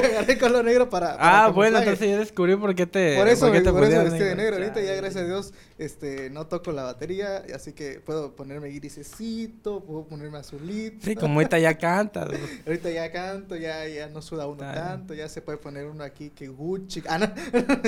[0.04, 1.18] agarré color negro para.
[1.18, 3.18] para Ah, bueno, entonces ya descubrí por qué te.
[3.18, 4.56] Por eso, por qué te por eso vestí de negro.
[4.58, 9.84] Ahorita ya, gracias a Dios, este, no toco la batería, así que puedo ponerme grisecito,
[9.84, 11.06] puedo ponerme azulito.
[11.06, 12.30] Sí, como ahorita ya cantas.
[12.66, 16.30] Ahorita ya canto, ya, ya no suda uno tanto, ya se puede poner uno aquí
[16.30, 17.04] que Gucci.
[17.08, 17.28] Ah, no,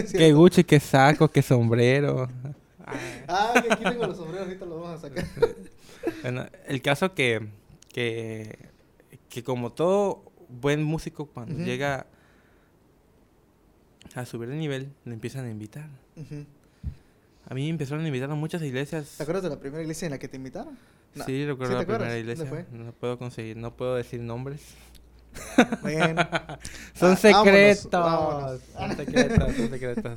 [0.05, 0.37] cierto.
[0.37, 2.29] Gucci, qué saco, qué sombrero.
[3.27, 5.25] Ah, que aquí tengo los sombreros, ahorita los vamos a sacar.
[6.23, 7.47] Bueno, el caso que,
[7.93, 8.57] que,
[9.29, 12.07] que como todo buen músico, cuando llega
[14.15, 15.87] a subir de nivel, le empiezan a invitar.
[17.47, 19.15] A mí me empezaron a invitar a muchas iglesias.
[19.17, 20.77] ¿Te acuerdas de la primera iglesia en la que te invitaron?
[21.15, 21.25] No.
[21.25, 22.45] Sí, recuerdo ¿Sí la primera ¿Dónde iglesia.
[22.45, 22.65] fue?
[22.71, 24.61] No puedo conseguir, no puedo decir nombres.
[25.81, 26.15] Bueno,
[26.93, 27.89] Son Ah, secretos.
[27.91, 30.13] vámonos, Son secretos, son secretos.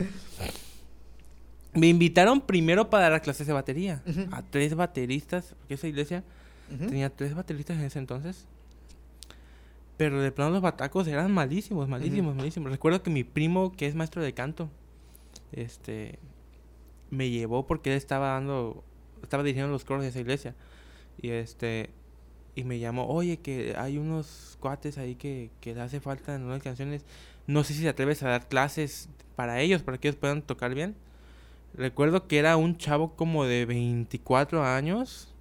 [1.73, 4.03] Me invitaron primero para dar clases de batería.
[4.31, 5.55] A tres bateristas.
[5.59, 6.23] Porque esa iglesia
[6.73, 6.87] ujú.
[6.87, 8.47] tenía tres bateristas en ese entonces.
[9.97, 12.71] Pero de plano los batacos eran malísimos, malísimos, malísimos.
[12.71, 14.69] Recuerdo que mi primo, que es maestro de canto,
[15.53, 16.19] este
[17.11, 18.83] me llevó porque él estaba dando,
[19.23, 20.55] estaba dirigiendo los coros de esa iglesia.
[21.23, 21.91] Y este
[22.57, 26.43] y me llamó, oye, que hay unos cuates ahí que, que le hace falta en
[26.43, 27.05] unas canciones.
[27.47, 30.75] No sé si te atreves a dar clases para ellos, para que ellos puedan tocar
[30.75, 30.95] bien.
[31.75, 35.34] Recuerdo que era un chavo como de 24 años,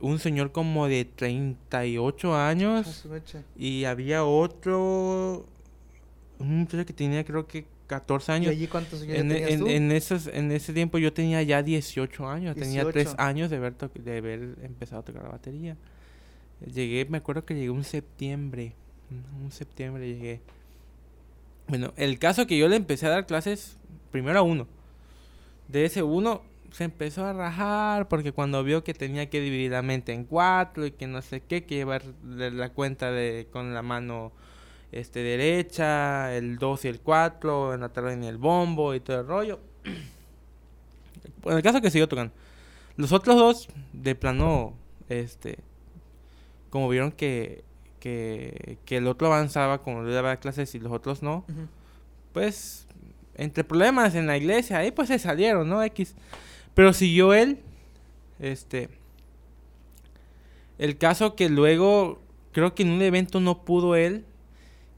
[0.00, 3.42] un señor como de 38 Ah, años mecha.
[3.56, 5.46] y había otro,
[6.38, 8.50] un muchacho que tenía creo que 14 ¿Y años.
[8.50, 9.66] allí cuántos años En, tenías en- tú?
[9.68, 13.20] en esos, en ese tiempo yo tenía ya 18 años, tenía 3 18.
[13.22, 15.76] años de haber, de haber empezado a tocar la batería.
[16.72, 18.72] Llegué, me acuerdo que llegué un septiembre,
[19.42, 20.40] un septiembre llegué.
[21.68, 23.76] Bueno, el caso que yo le empecé a dar clases,
[24.10, 24.66] primero a uno.
[25.68, 26.42] De ese uno
[26.74, 30.84] se empezó a rajar porque cuando vio que tenía que dividir la mente en cuatro
[30.84, 34.32] y que no sé qué, que llevar la cuenta de con la mano
[34.90, 39.20] este derecha, el 2 y el 4, en la tarde en el bombo y todo
[39.20, 39.60] el rollo.
[41.42, 42.32] Bueno, el caso que siguió tocando.
[42.96, 44.72] Los otros dos, de plano,
[45.10, 45.58] este,
[46.70, 47.64] como vieron que,
[48.00, 51.44] que, que el otro avanzaba, como le daba clases y los otros no,
[52.32, 52.86] pues
[53.34, 55.82] entre problemas en la iglesia, ahí pues se salieron, ¿no?
[55.82, 56.14] X.
[56.74, 57.60] Pero siguió él,
[58.40, 58.88] este,
[60.78, 62.20] el caso que luego,
[62.52, 64.24] creo que en un evento no pudo él,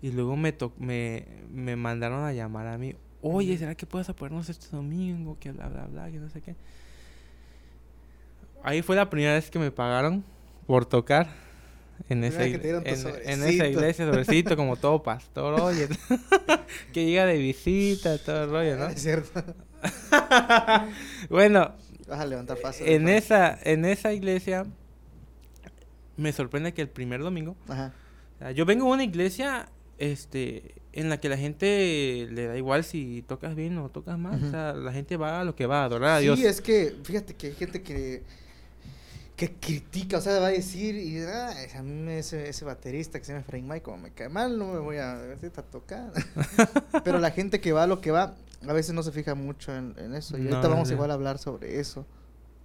[0.03, 3.59] y luego me, to- me, me mandaron a llamar a mí, oye.
[3.59, 5.37] ¿será que puedes apoyarnos este domingo?
[5.41, 6.55] Que bla, bla, bla, que no sé qué.
[8.63, 10.25] Ahí fue la primera vez que me pagaron
[10.67, 11.29] por tocar
[12.09, 12.55] en esa, en,
[13.25, 15.89] en esa iglesia, sobrecito, como todo pastor, oye,
[16.93, 18.87] que llega de visita, todo el rollo, ¿no?
[18.89, 19.45] Es cierto.
[21.31, 21.75] bueno,
[22.09, 22.87] Vas a levantar fácil.
[22.87, 24.67] en esa, en esa iglesia
[26.17, 27.93] me sorprende que el primer domingo, Ajá.
[28.55, 33.23] yo vengo a una iglesia este en la que la gente le da igual si
[33.29, 34.47] tocas bien o tocas mal, Ujú.
[34.47, 36.39] o sea, la gente va a lo que va a adorar a Dios.
[36.39, 38.23] Sí, es que, fíjate que hay gente que,
[39.37, 43.27] que critica, o sea, va a decir, y ah, a mí ese, ese baterista que
[43.27, 46.13] se llama Frank Mike, como me cae mal, no me voy a, a tocar.
[47.05, 48.35] Pero la gente que va a lo que va,
[48.67, 50.37] a veces no se fija mucho en, en eso.
[50.39, 52.07] Y No, ahorita vamos igual a hablar sobre eso.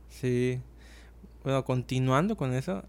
[0.10, 0.60] Sí.
[1.43, 2.84] Bueno, continuando con eso.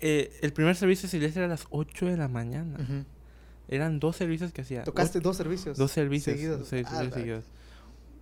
[0.00, 3.06] eh, el primer servicio iglesia era a las 8 de la mañana.
[3.68, 4.84] Eran dos servicios que hacía.
[4.84, 5.76] Tocaste dos servicios.
[5.76, 6.36] Dos servicios.
[6.36, 6.58] seguidos.
[6.60, 7.44] dos servicios Ah, seguidos.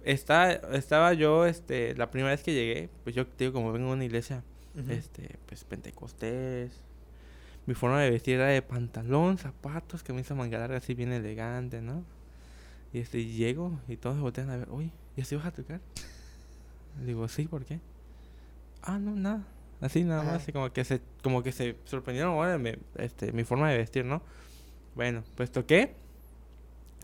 [0.04, 3.88] Está, estaba yo, este, la primera vez que llegué, pues yo te digo, como vengo
[3.88, 4.44] de una iglesia,
[4.88, 6.70] este, pues pentecostés.
[7.66, 12.04] mi forma de vestir era de pantalón, zapatos, camisa manga larga, así bien elegante, ¿no?
[12.96, 15.82] Y este, llego y todos voltean a ver, oye, ¿ya se vas a tocar?
[17.04, 17.78] Digo, sí, ¿por qué?
[18.80, 19.44] Ah, no, nada.
[19.82, 23.44] Así nada más, así como que se, como que se sorprendieron ahora me, este, mi
[23.44, 24.22] forma de vestir, ¿no?
[24.94, 25.92] Bueno, pues toqué.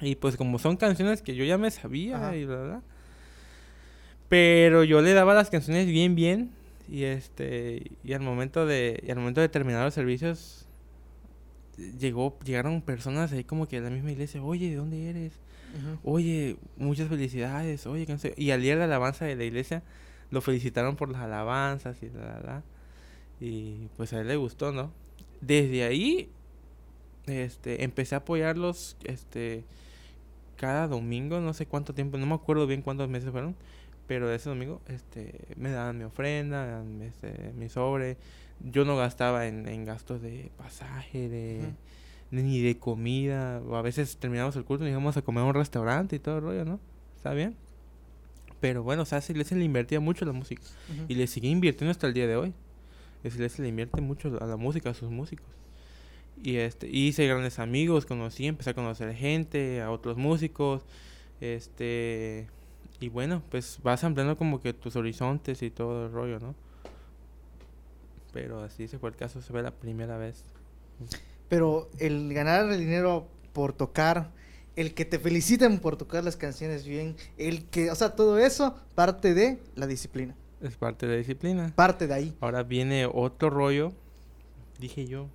[0.00, 2.82] Y pues como son canciones que yo ya me sabía y bla, bla.
[4.30, 6.52] Pero yo le daba las canciones bien, bien.
[6.88, 10.66] Y este, y al momento de, y al momento de terminar los servicios,
[11.98, 15.34] llegó, llegaron personas ahí como que de la misma iglesia, oye, ¿de dónde eres?
[16.04, 18.34] Oye, muchas felicidades, oye, no sé.
[18.36, 19.82] Y al día de la alabanza de la iglesia,
[20.30, 22.62] lo felicitaron por las alabanzas y la, la,
[23.40, 24.92] Y pues a él le gustó, ¿no?
[25.40, 26.30] Desde ahí,
[27.26, 29.64] este, empecé a apoyarlos, este,
[30.56, 33.56] cada domingo, no sé cuánto tiempo, no me acuerdo bien cuántos meses fueron,
[34.06, 38.16] pero ese domingo, este, me daban mi ofrenda, este, mi sobre.
[38.60, 41.70] Yo no gastaba en, gastos de pasaje, de,
[42.32, 43.60] ni de comida.
[43.68, 46.38] O a veces terminamos el culto y íbamos a comer a un restaurante y todo
[46.38, 46.80] el rollo, ¿no?
[47.16, 47.56] ¿Está bien?
[48.60, 50.62] Pero bueno, o sea, esa iglesia le invertía mucho a la música.
[51.08, 52.54] Y le sigue invirtiendo hasta el día de hoy.
[53.22, 55.46] Esa iglesia le invierte mucho a la música, a sus músicos.
[56.42, 60.82] Y este, hice grandes amigos, conocí, empecé a conocer gente, a otros músicos.
[61.40, 62.48] Este,
[63.00, 66.54] y bueno, pues vas ampliando como que tus horizontes y todo el rollo, ¿no?
[68.32, 70.44] Pero así se fue el caso, se ve la primera vez.
[71.48, 74.30] Pero el ganar el dinero por tocar,
[74.76, 78.74] el que te feliciten por tocar las canciones bien, el que, o sea, todo eso
[78.94, 80.34] parte de la disciplina.
[80.60, 81.72] Es parte de la disciplina.
[81.74, 82.36] Parte de ahí.
[82.40, 83.92] Ahora viene otro rollo,
[84.78, 85.28] dije yo.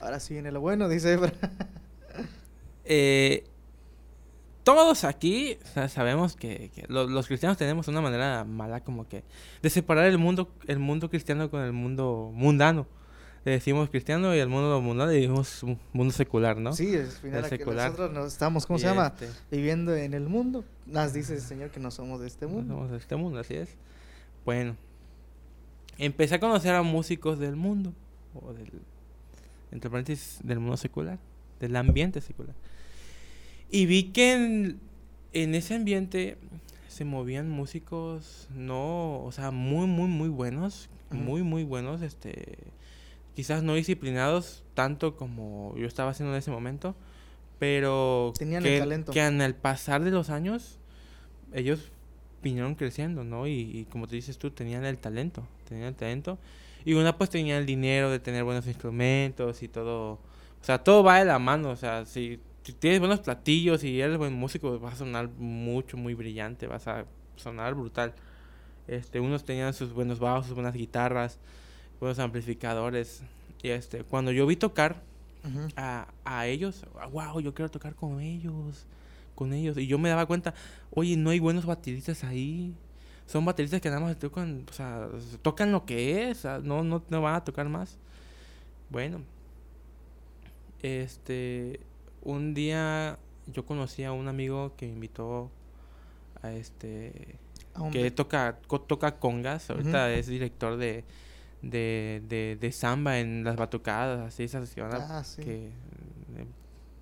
[0.00, 1.32] Ahora sí viene lo bueno, dice Ebra.
[2.84, 3.44] eh,
[4.62, 9.24] todos aquí sabemos que, los, cristianos tenemos una manera mala como que
[9.62, 12.86] de separar el mundo, el mundo cristiano con el mundo mundano
[13.44, 16.72] le decimos cristiano y al mundo mundial le decimos mundo secular, ¿no?
[16.72, 19.14] Sí, es final que nosotros nos estamos, ¿cómo se llama?
[19.18, 20.64] Este Viviendo en el mundo.
[20.86, 22.62] Nos dice el Señor que no somos de este mundo.
[22.62, 23.70] No somos de este mundo, así es.
[24.44, 24.76] Bueno,
[25.98, 27.92] empecé a conocer a músicos del mundo,
[28.34, 28.70] o del,
[29.70, 31.18] entre paréntesis, del mundo secular,
[31.60, 32.54] del ambiente secular.
[33.70, 34.80] Y vi que en,
[35.32, 36.38] en ese ambiente
[36.88, 42.58] se movían músicos, no, o sea, muy, muy, muy buenos, muy, muy buenos, este
[43.38, 46.96] quizás no disciplinados tanto como yo estaba haciendo en ese momento,
[47.60, 49.12] pero Tenían que, el talento.
[49.12, 50.80] que en el pasar de los años
[51.52, 51.92] ellos
[52.42, 53.46] vinieron creciendo, ¿no?
[53.46, 56.36] Y, como te dices tú, tenían el talento, tenían el talento.
[56.84, 60.14] Y una pues tenía el dinero de tener buenos instrumentos y todo.
[60.14, 61.70] O sea, todo va de la mano.
[61.70, 62.40] O sea, si,
[62.80, 67.04] tienes buenos platillos y eres buen músico, vas a sonar mucho, muy brillante, vas a
[67.36, 68.14] sonar brutal.
[68.88, 71.38] Este, unos tenían sus buenos bajos, sus buenas guitarras
[72.00, 73.22] buenos amplificadores.
[73.62, 75.02] Y este, cuando yo vi tocar
[75.76, 78.86] a, a, ellos, wow, yo quiero tocar con ellos,
[79.34, 79.76] con ellos.
[79.78, 80.54] Y yo me daba cuenta,
[80.90, 82.74] oye, no hay buenos bateristas ahí.
[83.26, 85.08] Son bateristas que nada más tocan, o sea,
[85.42, 87.98] tocan lo que es, no, no, no van a tocar más.
[88.90, 89.20] Bueno,
[90.82, 91.80] este,
[92.22, 93.18] un día
[93.52, 95.50] yo conocí a un amigo que me invitó
[96.42, 97.36] a este,
[97.92, 101.04] que toca, toca congas, ahorita es director de
[101.62, 105.70] de, de, de samba en las batucadas, así esas que van a, ah, que,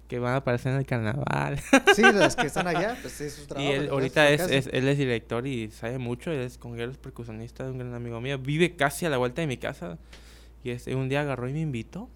[0.09, 1.61] que, van a aparecer en el carnaval.
[1.95, 3.47] Sí, las que están allá, pues es.
[3.59, 6.99] Y él ahorita es, es, él es director y sabe mucho, él es conguero, es
[6.99, 9.99] percusionista de un gran amigo mío, vive casi a la vuelta de mi casa
[10.64, 12.09] y este, un día agarró y me invitó.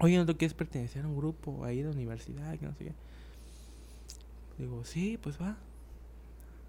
[0.00, 2.58] Oye, ¿no tú quieres pertenecer a un grupo ahí de universidad?
[2.58, 2.92] Que no sé qué.
[4.58, 5.56] Digo, sí, pues va.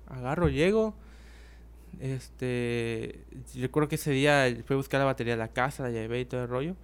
[0.07, 0.93] Agarro, llego
[1.99, 3.23] este,
[3.55, 6.25] recuerdo que ese día fui a buscar la batería de la casa, la llevé y
[6.25, 6.75] todo el rollo.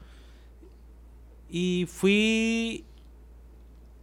[1.49, 2.85] Y fui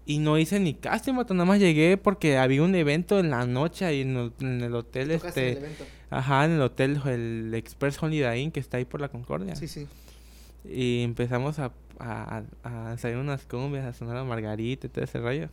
[0.05, 3.85] y no hice ni casting, nada más llegué porque había un evento en la noche
[3.85, 5.61] ahí en, el, hotel este
[6.11, 9.57] ajá, en el hotel el Express Holiday Inn que está ahí por la Concordia.
[9.57, 9.89] Sí, sí.
[10.65, 15.19] Y empezamos a, a, a salir unas cumbias, a sonar a Margarita y todo ese
[15.19, 15.49] rollo.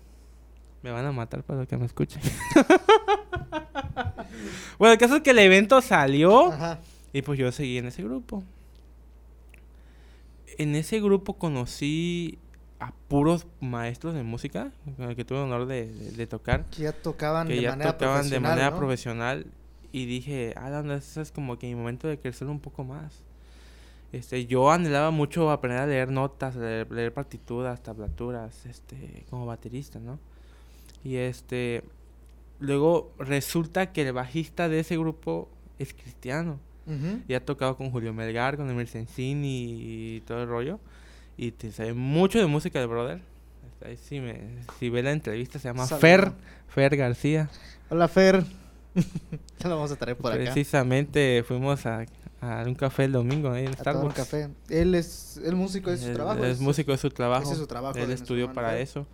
[0.84, 2.22] Me van a matar para que me escuchen.
[4.80, 6.54] bueno, el caso es que el evento salió
[7.12, 8.44] y pues yo seguí en ese grupo.
[10.58, 12.38] En ese grupo conocí
[12.80, 16.66] a puros maestros de música con el que tuve el honor de, tocar.
[16.66, 19.46] Que ya tocaban, de, manera tocaban de manera profesional.
[19.92, 23.22] Y dije, ah, ese es como que mi momento de crecer un poco más.
[24.12, 30.00] Este, yo anhelaba mucho aprender a leer notas, leer, leer partituras, tablaturas, este, como baterista,
[30.00, 30.20] ¿no?
[31.04, 31.84] Y este,
[32.60, 36.60] luego resulta que el bajista de ese grupo es cristiano.
[36.86, 37.22] Ujú.
[37.28, 40.80] Y ha tocado con Julio Melgar, con Emil Sensini y todo el rollo.
[41.38, 43.22] Y te sabe mucho de música del brother.
[43.86, 44.39] Ahí si, me,
[44.80, 45.86] si ve la entrevista, se llama.
[45.88, 46.32] Fer,
[46.68, 47.50] Fer García.
[47.89, 48.44] Hola, Fer.
[49.60, 50.42] ya lo vamos a traer por acá.
[50.44, 52.06] Precisamente fuimos a,
[52.42, 54.16] a un café el domingo ahí en A tomar un Starbucks.
[54.16, 54.50] café.
[54.70, 56.44] Él es el músico de su Él- trabajo.
[56.46, 57.44] Es, músico de su trabajo.
[57.44, 59.08] ese es su trabajo Él de estudió para eso.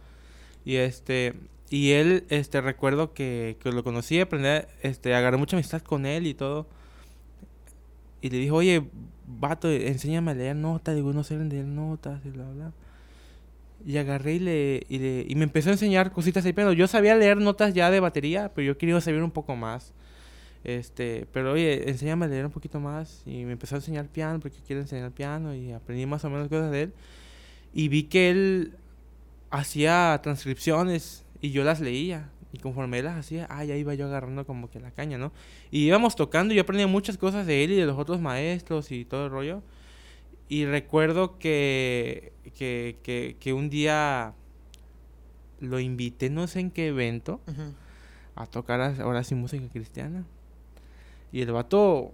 [0.66, 1.34] Y este
[1.70, 6.26] y él este recuerdo que, que lo conocí, aprendí, este agarré mucha amistad con él
[6.28, 6.68] y todo.
[8.22, 8.84] Y le dijo, "Oye,
[9.28, 12.72] vato, enséñame a leer notas." Digo, "No sé leer notas." Y bla bla.
[13.86, 16.88] Y agarré y le, y le y me empezó a enseñar cositas ahí, pero yo
[16.88, 19.94] sabía leer notas ya de batería, pero yo quería saber un poco más.
[20.64, 24.40] Este, pero oye, enséñame a leer un poquito más y me empezó a enseñar piano
[24.42, 26.94] porque quiero enseñar piano y aprendí más o menos cosas de él.
[27.74, 28.74] Y vi que él
[29.52, 32.30] hacía transcripciones y yo las leía.
[32.52, 35.32] Y conforme él las hacía, ah, ya iba yo agarrando como que la caña, ¿no?
[35.70, 38.92] Y íbamos tocando y yo aprendí muchas cosas de él y de los otros maestros
[38.92, 39.62] y todo el rollo.
[40.48, 44.34] Y recuerdo que, que, que, que un día
[45.60, 47.40] lo invité, no sé en qué evento,
[48.36, 50.26] a tocar ahora sí música cristiana.
[51.32, 52.14] Y el vato,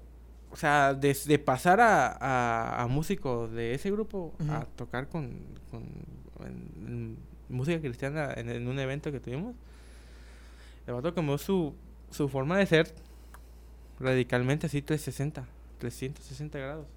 [0.51, 2.83] o sea, de, de pasar a, a,
[3.47, 5.31] de ese grupo a tocar con,
[5.71, 5.83] con
[6.45, 7.17] en- en
[7.49, 9.55] música cristiana en, en un evento que tuvimos,
[10.87, 11.73] el vato cambió su,
[12.11, 12.93] su forma de ser
[13.99, 15.45] radicalmente así 360,
[15.79, 16.87] 360 grados.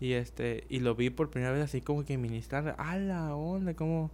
[0.00, 3.74] Y este, y lo vi por primera vez así como que ministrar, a la onda,
[3.74, 4.10] como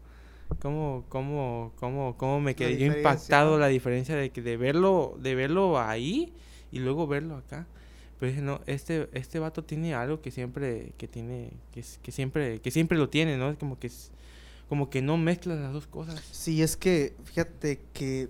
[0.61, 5.35] cómo, cómo, cómo, cómo me quedé yo impactado la diferencia de que de verlo, de
[5.35, 6.33] verlo ahí
[6.73, 7.67] y luego verlo acá.
[8.19, 12.61] Pero dije, no, este, este vato tiene algo que siempre, que tiene, que, que siempre,
[12.61, 13.51] que siempre lo tiene, ¿no?
[13.51, 14.11] Es como que es,
[14.69, 16.21] como que no mezcla las dos cosas.
[16.33, 18.29] Sí, es que fíjate que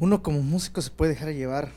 [0.00, 1.70] uno como músico se puede dejar llevar.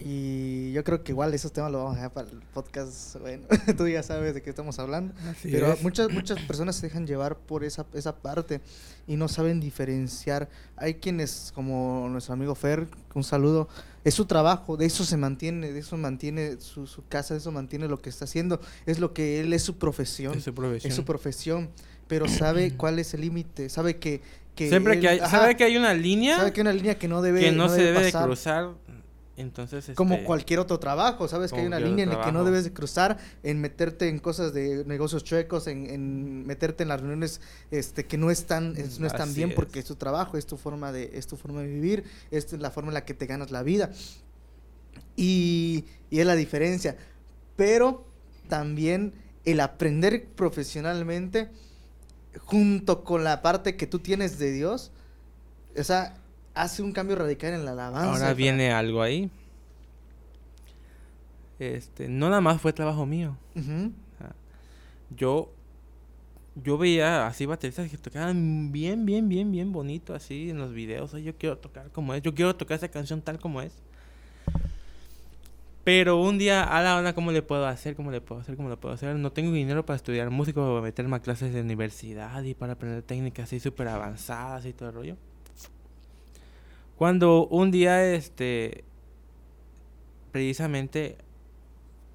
[0.00, 3.16] Y yo creo que igual esos temas los vamos a dejar para el podcast.
[3.20, 3.46] Bueno,
[3.76, 5.14] tú ya sabes de qué estamos hablando.
[5.42, 8.60] Pero muchas, muchas personas se dejan llevar por esa, esa parte
[9.06, 10.48] y no saben diferenciar.
[10.76, 13.68] Hay quienes, como nuestro amigo Fer, un saludo,
[14.02, 17.52] es su trabajo, de eso se mantiene, de eso mantiene su, su casa, de eso
[17.52, 20.90] mantiene lo que está haciendo, es lo que él es su profesión, es su profesión.
[20.90, 21.70] es su profesión,
[22.08, 24.20] pero sabe cuál es el límite, sabe que...
[24.54, 26.72] que Siempre él- que hay, ajá, sabe que hay una línea sabe que hay una
[26.74, 28.70] línea que no debe, que no, se debe de cruzar,
[29.36, 31.50] entonces Como este, cualquier otro trabajo, ¿sabes?
[31.52, 34.54] Que hay una línea en la que no debes de cruzar, en meterte en cosas
[34.54, 37.40] de negocios chuecos, en, en meterte en las reuniones
[37.72, 39.56] este, que no están, es- no están Así bien es.
[39.56, 42.70] porque es tu trabajo, es tu forma de, es tu forma de vivir, es la
[42.70, 43.90] forma en la que te ganas la vida.
[45.16, 46.96] Y, y es la diferencia.
[47.56, 48.06] Pero
[48.48, 49.14] también
[49.44, 51.48] el aprender profesionalmente
[52.40, 54.90] junto con la parte que tú tienes de Dios,
[55.76, 56.14] o sea,
[56.54, 58.12] hace un cambio radical en la alabanza.
[58.12, 59.30] Ahora viene algo ahí.
[61.58, 63.36] Este, no nada más fue trabajo mío.
[65.16, 65.50] Yo
[66.62, 71.12] yo veía así bateristas que tocaban bien, bien, bien, bien bonito así en los videos.
[71.14, 73.72] "Ay, yo quiero tocar como es, yo quiero tocar esa canción tal como es.
[75.84, 77.94] Pero un día, a la hora, ¿cómo le puedo hacer?
[77.94, 78.56] ¿Cómo le puedo hacer?
[78.56, 79.14] ¿Cómo le puedo hacer?
[79.16, 83.02] No tengo dinero para estudiar música o meterme a clases de universidad y para aprender
[83.02, 85.16] técnicas así súper avanzadas y todo el rollo.
[86.96, 88.84] Cuando un día, este,
[90.32, 91.18] precisamente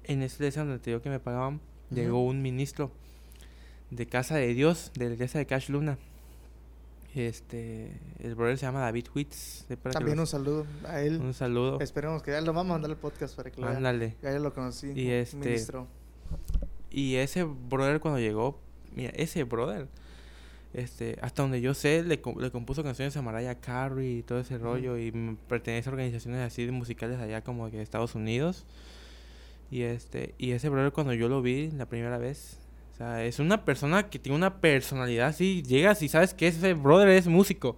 [0.04, 2.90] en esta iglesia donde te digo que me pagaban, llegó un ministro
[3.90, 5.96] de Casa de Dios, de la iglesia de Cash Luna.
[7.14, 9.66] Este, el brother se llama David Witz.
[9.92, 11.20] También un saludo a él.
[11.20, 11.80] un saludo.
[11.80, 13.66] Esperemos que ya lo vamos a mandar el podcast para que lo.
[13.66, 14.16] Ándale.
[14.22, 14.92] Ya, ya lo conocí.
[14.94, 15.88] Y este- Ministro.
[16.90, 18.60] Y ese brother cuando llegó,
[18.94, 19.88] mira, ese brother,
[20.72, 24.56] este, hasta donde yo sé, le, le compuso canciones a Mariah Carey y todo ese
[24.58, 25.10] rollo y
[25.48, 28.66] pertenece a organizaciones así de musicales allá como que de Estados Unidos.
[29.68, 32.59] Y este, y ese brother cuando yo lo vi la primera vez,
[33.00, 37.08] sea, es una persona que tiene una personalidad así, llegas y sabes que ese brother
[37.08, 37.76] es músico.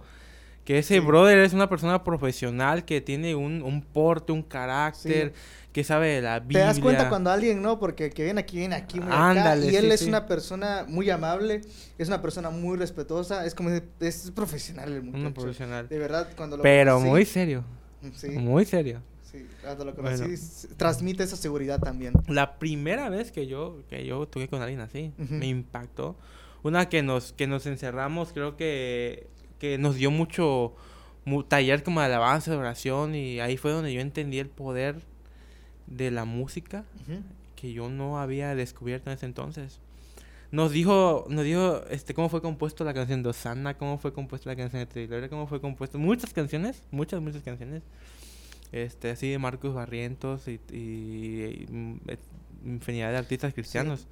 [0.65, 0.99] Que ese Sí.
[1.01, 5.33] brother es una persona profesional que tiene un, un porte, un carácter,
[5.73, 6.65] que sabe de la Te Biblia.
[6.67, 7.79] das cuenta cuando alguien, ¿no?
[7.79, 10.85] Porque que viene aquí, viene aquí, muy acá, Ándale, Y él sí, es una persona
[10.87, 11.61] muy amable,
[11.97, 15.27] es una persona muy respetuosa, es como, es profesional el muchacho.
[15.27, 15.89] Un profesional.
[15.89, 17.63] De verdad, cuando lo Pero muy serio,
[18.15, 19.01] Sí, muy serio.
[19.33, 19.45] Sí,
[19.83, 20.75] lo conocí, Bueno.
[20.77, 22.13] transmite esa seguridad también.
[22.29, 25.33] La primera vez que yo que yo toqué con alguien así, Ujú.
[25.33, 26.15] me impactó.
[26.63, 29.27] Una que nos que nos encerramos, creo que
[29.59, 30.73] que nos dio mucho
[31.25, 35.01] mu- taller como de alabanza, de oración y ahí fue donde yo entendí el poder
[35.87, 37.19] de la música Ujú.
[37.55, 39.79] que yo no había descubierto en ese entonces.
[40.51, 44.49] Nos dijo, nos dijo este cómo fue compuesto la canción de Osana, cómo fue compuesta
[44.51, 47.81] la canción de Trilora, cómo fue compuesto muchas canciones, muchas muchas canciones.
[48.73, 51.99] Este, así de Marcos Barrientos y, y- y, mm,
[52.65, 54.07] infinidad de artistas cristianos.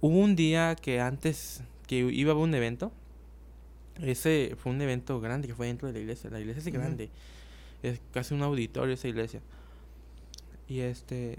[0.00, 2.92] Hubo un día que antes que iba a un evento,
[4.02, 6.30] ese fue un evento grande que fue dentro de la iglesia.
[6.30, 7.10] La iglesia es grande,
[7.82, 9.40] es casi un auditorio esa iglesia.
[10.68, 11.38] Y este,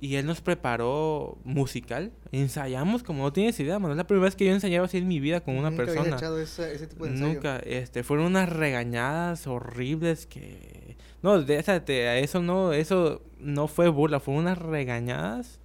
[0.00, 2.12] y él nos preparó musical.
[2.32, 3.94] Ensayamos como no tienes idea, mano.
[3.94, 6.16] Es la primera vez que yo ensayaba así en mi vida con una Nunca persona.
[6.16, 7.10] echado ese, ese tipo de.
[7.12, 10.96] Nunca, este, fueron unas regañadas horribles que...
[11.22, 15.58] No, déjate, eso no, eso no fue burla, fueron unas regañadas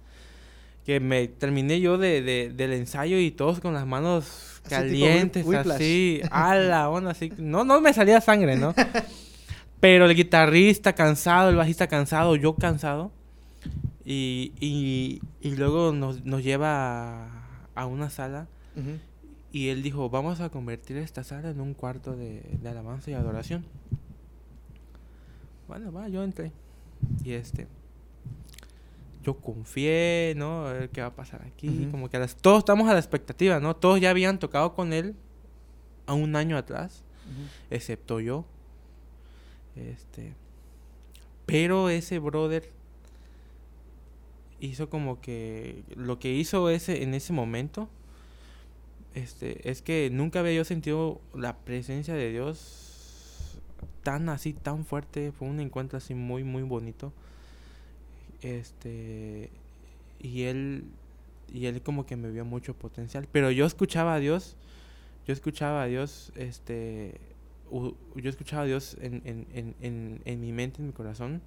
[0.84, 5.46] que me terminé yo de, de- del ensayo y todos con las manos Así calientes,
[5.46, 7.32] así, a la onda, así.
[7.38, 8.74] No, no me salía sangre, ¿no?
[9.80, 13.12] Pero el guitarrista cansado, el bajista cansado, yo cansado.
[14.04, 18.46] Y, y, y luego nos, nos lleva a, a una sala
[19.52, 23.14] y él dijo, vamos a convertir esta sala en un cuarto de, de alabanza y
[23.14, 23.64] adoración.
[25.68, 26.52] Bueno, va, yo entré.
[27.24, 27.66] Y este,
[29.22, 30.66] yo confié, ¿no?
[30.66, 31.88] A ver qué va a pasar aquí.
[31.90, 33.74] Como que a las- todos estamos a la expectativa, ¿no?
[33.76, 35.14] Todos ya habían tocado con él
[36.06, 37.02] a un año atrás,
[37.70, 38.44] excepto yo.
[39.76, 40.34] Este,
[41.46, 42.70] pero ese brother
[44.60, 47.88] hizo como que lo que hizo ese en ese momento
[49.14, 53.60] este es que nunca había yo sentido la presencia de Dios
[54.02, 55.32] tan así tan fuerte.
[55.32, 57.12] Fue un encuentro así muy muy bonito.
[58.42, 59.50] Este
[60.20, 60.84] y él
[61.52, 63.28] y él como que me vio mucho potencial.
[63.30, 64.56] Pero yo escuchaba a Dios
[65.26, 67.20] yo escuchaba a Dios este
[67.70, 71.40] yo escuchaba a Dios en, en, en, en, en mi mente en mi corazón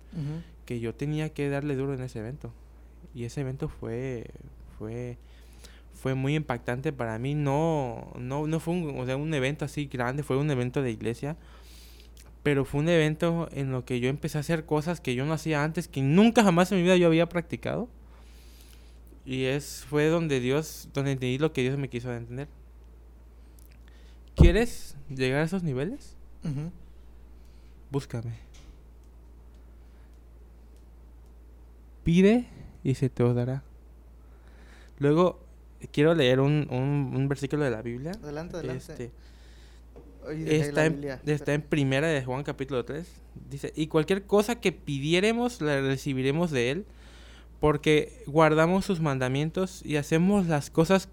[0.65, 2.51] que yo tenía que darle duro en ese evento.
[3.17, 4.29] Y ese evento fue
[4.77, 5.17] fue
[5.95, 9.87] fue muy impactante para mí, no no no fue un, o sea, un evento así
[9.87, 11.35] grande, fue un evento de iglesia,
[12.43, 15.33] pero fue un evento en lo que yo empecé a hacer cosas que yo no
[15.33, 17.89] hacía antes, que nunca jamás en mi vida yo había practicado.
[19.25, 22.49] Y es fue donde Dios donde entendí lo que Dios me quiso entender.
[24.35, 26.15] ¿Quieres llegar a esos niveles?
[27.89, 28.35] Búscame.
[32.03, 32.45] Pide
[32.87, 33.63] y se te os dará.
[34.99, 35.41] Luego,
[35.91, 38.13] quiero leer un, un, un versículo de la Biblia.
[38.23, 39.11] Adelante, adelante.
[40.29, 43.05] Este, está, en, está en primera de Juan capítulo 3.
[43.49, 46.85] Dice, y cualquier cosa que pidiéremos la recibiremos de él,
[47.59, 51.09] porque guardamos sus mandamientos y hacemos las cosas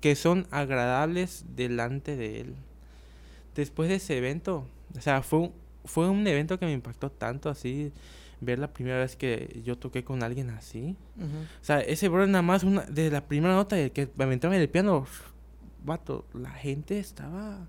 [0.00, 2.54] que son agradables delante de él.
[3.54, 4.64] Después de ese evento,
[4.96, 5.52] o sea, fue un,
[5.84, 7.92] fue un evento que me impactó tanto así,
[8.40, 10.96] ver la primera vez que yo toqué con alguien así.
[11.18, 14.54] O sea, ese bro nada más una, desde la primera nota de que me aventaba
[14.56, 15.06] en el piano,
[15.84, 17.66] vato, la gente estaba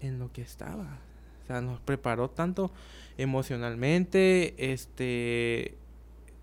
[0.00, 0.98] en lo que estaba.
[1.42, 2.70] O sea, nos preparó tanto
[3.16, 5.74] emocionalmente, este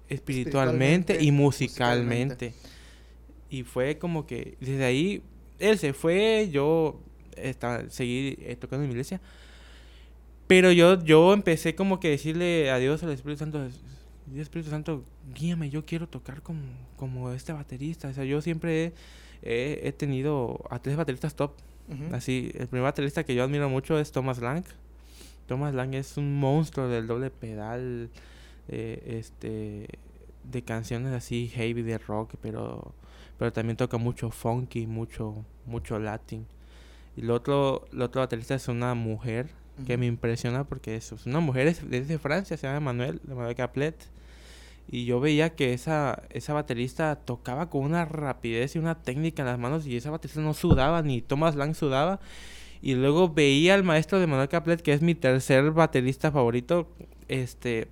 [0.09, 2.53] espiritualmente, Espiritualmente, y musicalmente.
[3.49, 5.23] Y fue como que desde ahí
[5.59, 6.99] él se fue, yo
[7.37, 9.21] estaba seguí eh, tocando en mi iglesia.
[10.47, 13.59] Pero yo yo empecé como que decirle a Dios al Espíritu Santo,
[14.27, 16.61] Dios Espíritu Santo, guíame, yo quiero tocar como,
[16.97, 18.09] como este baterista.
[18.09, 18.93] O sea, yo siempre
[19.41, 21.53] he, tenido a tres bateristas top.
[22.11, 24.65] Así, el primer baterista que yo admiro mucho es Thomas Lang.
[25.47, 28.09] Thomas Lang es un monstruo del doble pedal,
[28.67, 29.87] eh, este,
[30.51, 32.95] de canciones así heavy de rock, pero,
[33.37, 36.47] pero también toca mucho funky, mucho, mucho latin.
[37.15, 39.49] Y el otro, el otro baterista es una mujer
[39.85, 43.55] que me impresiona porque es, una mujer es, es de Francia, se llama Manuel, Manuel
[43.55, 43.95] Caplet.
[44.87, 49.47] Y yo veía que esa, esa baterista tocaba con una rapidez y una técnica en
[49.47, 52.19] las manos y esa baterista no sudaba, ni Thomas Lang sudaba.
[52.81, 56.87] Y luego veía al maestro de Manuel Caplet, que es mi tercer baterista favorito,
[57.27, 57.87] este,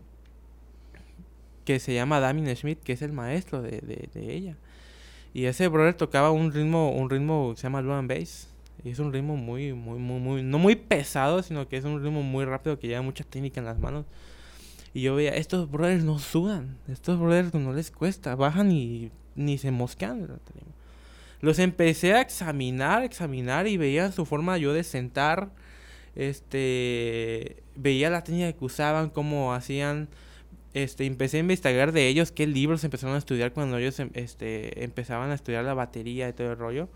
[1.65, 4.55] que se llama Damien Schmidt, que es el maestro de, de, de ella.
[5.33, 8.52] Y ese brother tocaba un ritmo, un ritmo que se llama and bass.
[8.83, 12.03] Y es un ritmo muy, muy, muy, muy, no muy pesado, sino que es un
[12.03, 14.05] ritmo muy rápido que lleva mucha técnica en las manos.
[14.93, 19.57] Y yo veía, estos brothers no sudan, estos brothers no les cuesta, bajan y ni
[19.57, 20.39] se mosquean.
[21.41, 25.49] Los empecé a examinar, examinar y veía su forma yo de sentar,
[26.15, 30.09] este, veía la técnica que usaban, cómo hacían,
[30.73, 34.83] este, empecé a investigar de ellos, qué libros empezaron a estudiar cuando ellos, em- este,
[34.83, 36.87] empezaban a estudiar la batería y todo el rollo.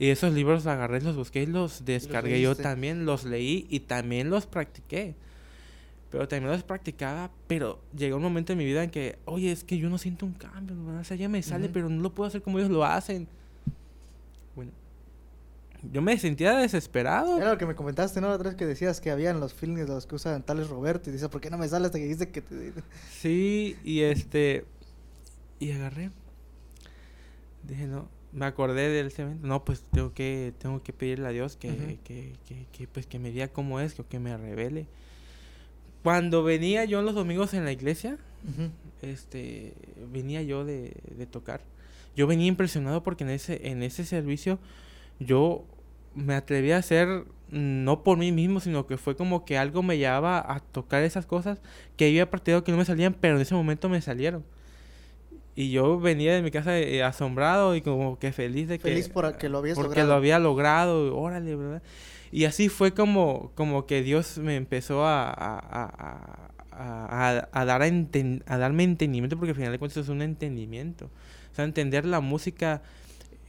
[0.00, 3.80] Y esos libros los agarré, los busqué y los descargué yo también, los leí y
[3.80, 5.14] también los practiqué.
[6.10, 9.62] Pero también los practicaba, pero llegó un momento en mi vida en que, oye, es
[9.62, 10.98] que yo no siento un cambio, ¿no?
[10.98, 13.28] o sea, ya me sale, pero no lo puedo hacer como ellos lo hacen.
[14.56, 14.72] Bueno,
[15.92, 17.36] yo me sentía desesperado.
[17.36, 18.28] Era lo que me comentaste, ¿no?
[18.28, 21.10] La otra vez que decías que habían los feelings de los que usan tales Roberto
[21.10, 22.72] y dices, ¿por qué no me sale hasta que dice que te...
[23.10, 24.64] Sí, y este...
[25.58, 26.10] Y agarré.
[27.64, 29.46] Dije, no, me acordé del cemento.
[29.46, 33.18] No, pues tengo que, tengo que pedirle a Dios que, que, que, que, pues, que
[33.18, 34.86] me diga cómo es, que, que me revele.
[36.02, 38.18] Cuando venía yo los domingos en la iglesia,
[39.02, 39.74] este,
[40.10, 41.60] venía yo de, de tocar.
[42.16, 44.58] Yo venía impresionado porque en ese, en ese servicio
[45.18, 45.64] yo
[46.14, 49.98] me atreví a hacer, no por mí mismo, sino que fue como que algo me
[49.98, 51.60] llevaba a tocar esas cosas
[51.96, 54.44] que había partido que no me salían, pero en ese momento me salieron.
[55.60, 58.88] Y yo venía de mi casa eh, asombrado y como que feliz de que...
[58.88, 60.08] Feliz por que lo habías porque logrado.
[60.08, 61.82] lo había logrado, órale, ¿verdad?
[62.32, 66.40] Y así fue como, como que Dios me empezó a, a,
[66.72, 70.22] a- a- dar a, enten- a darme entendimiento, porque al final de cuentas es un
[70.22, 71.10] entendimiento.
[71.52, 72.82] O sea, entender la música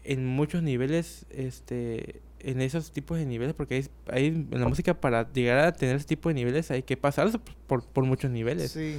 [0.03, 4.95] en muchos niveles, este, en esos tipos de niveles, porque hay, hay en la música
[4.99, 7.29] para llegar a tener ese tipo de niveles hay que pasar
[7.67, 8.71] por, por muchos niveles.
[8.71, 8.97] Sí.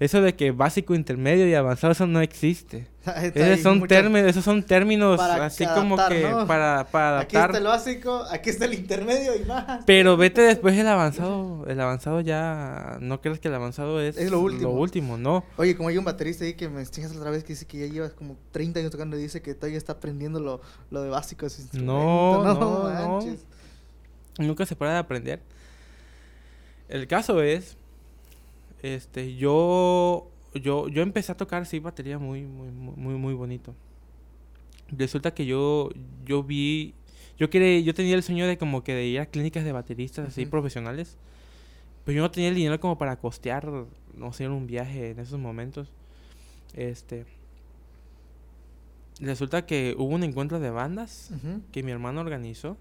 [0.00, 2.88] Eso de que básico, intermedio y avanzado, eso no existe.
[3.34, 6.46] Esos son, muchas- términos, esos son términos así como adaptar, que ¿no?
[6.46, 7.50] para, para Aquí adaptar.
[7.50, 9.84] está el básico, aquí está el intermedio y más.
[9.84, 11.66] Pero vete después el avanzado.
[11.68, 12.96] El avanzado ya.
[13.00, 14.62] No crees que el avanzado es, Es lo último.
[14.70, 15.44] Lo último, no.
[15.58, 17.92] Oye, como hay un baterista ahí que me chingas otra vez que dice que ya
[17.92, 21.46] llevas como 30 años tocando y dice que todavía está aprendiendo lo, lo de básico
[21.46, 21.52] de.
[21.82, 22.84] No, no, no.
[23.20, 23.44] manches.
[24.38, 25.40] Nunca se para de aprender.
[26.88, 27.76] El caso es.
[28.84, 30.30] Este, yo.
[30.52, 33.74] Yo, yo empecé a tocar sí batería muy, muy, muy, muy, bonito.
[34.90, 35.88] Resulta que yo,
[36.26, 36.92] yo vi.
[37.38, 40.28] Yo quería, yo tenía el sueño de como que de ir a clínicas de bateristas
[40.28, 41.16] así profesionales.
[42.04, 43.66] Pero yo no tenía el dinero como para costear,
[44.14, 45.88] no sé, un viaje en esos momentos.
[46.74, 47.24] Este.
[49.18, 51.30] Resulta que hubo un encuentro de bandas
[51.72, 52.76] que mi hermano organizó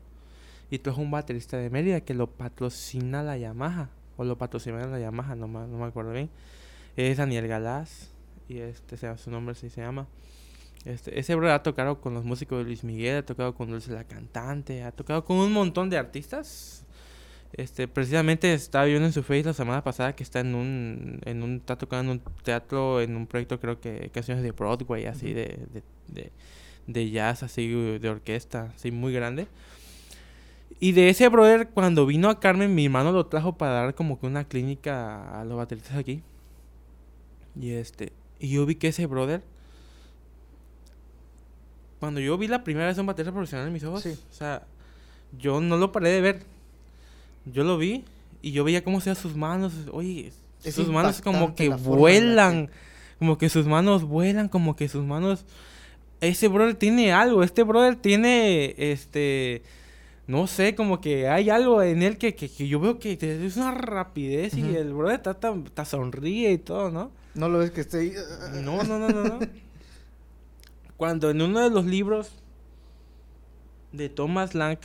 [0.70, 4.99] y trajo un baterista de Mérida que lo patrocina la Yamaha o lo patrocina la
[4.99, 6.30] Yamaha, no, me- no me acuerdo bien.
[6.95, 8.11] Es Daniel Galás
[8.47, 10.07] y este su nombre sí se llama.
[10.86, 13.91] Este, ese bro ha tocado con los músicos de Luis Miguel, ha tocado con Dulce
[13.93, 16.86] la cantante, ha tocado con un montón de artistas.
[17.53, 21.43] Este, precisamente estaba viendo en su face la semana pasada que está en un, en
[21.43, 25.34] un, está tocando en un teatro, en un proyecto creo que canciones de Broadway, así
[25.34, 25.59] de,
[26.07, 26.32] de,
[26.88, 27.68] de jazz, así
[27.99, 29.47] de orquesta, así muy grande.
[30.80, 34.19] Y de ese brother, cuando vino a Carmen, mi hermano lo trajo para dar como
[34.19, 36.21] que una clínica a los bateristas aquí.
[37.59, 39.43] Y este, y yo vi que ese brother,
[41.99, 44.09] cuando yo vi la primera vez un baterista profesional en mis ojos, Sí.
[44.30, 44.63] o sea,
[45.38, 46.43] yo no lo paré de ver.
[47.45, 48.03] Yo lo vi
[48.41, 49.74] y yo veía cómo hacía sus manos.
[49.91, 50.32] Oye,
[50.63, 52.69] Es sus manos como que vuelan.
[53.19, 55.45] Como que sus manos vuelan, como que sus manos.
[56.21, 57.43] Ese brother tiene algo.
[57.43, 58.74] Este brother tiene.
[58.78, 59.61] Este.
[60.26, 63.57] No sé, como que hay algo en él que, que, que yo veo que es
[63.57, 67.11] una rapidez y el brother está está sonríe y todo, ¿no?
[67.36, 68.13] No lo ves que esté ahí.
[68.61, 69.39] No, no, no, no, no.
[70.97, 72.32] Cuando en uno de los libros
[73.91, 74.78] de Thomas Lang,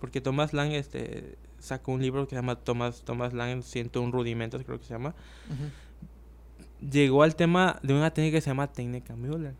[0.00, 4.62] porque Thomas Lang este, sacó un libro que se llama Thomas, Thomas Lang 101 rudimentos,
[4.64, 5.14] creo que se llama,
[6.80, 9.54] llegó al tema de una técnica que se llama técnica Müller.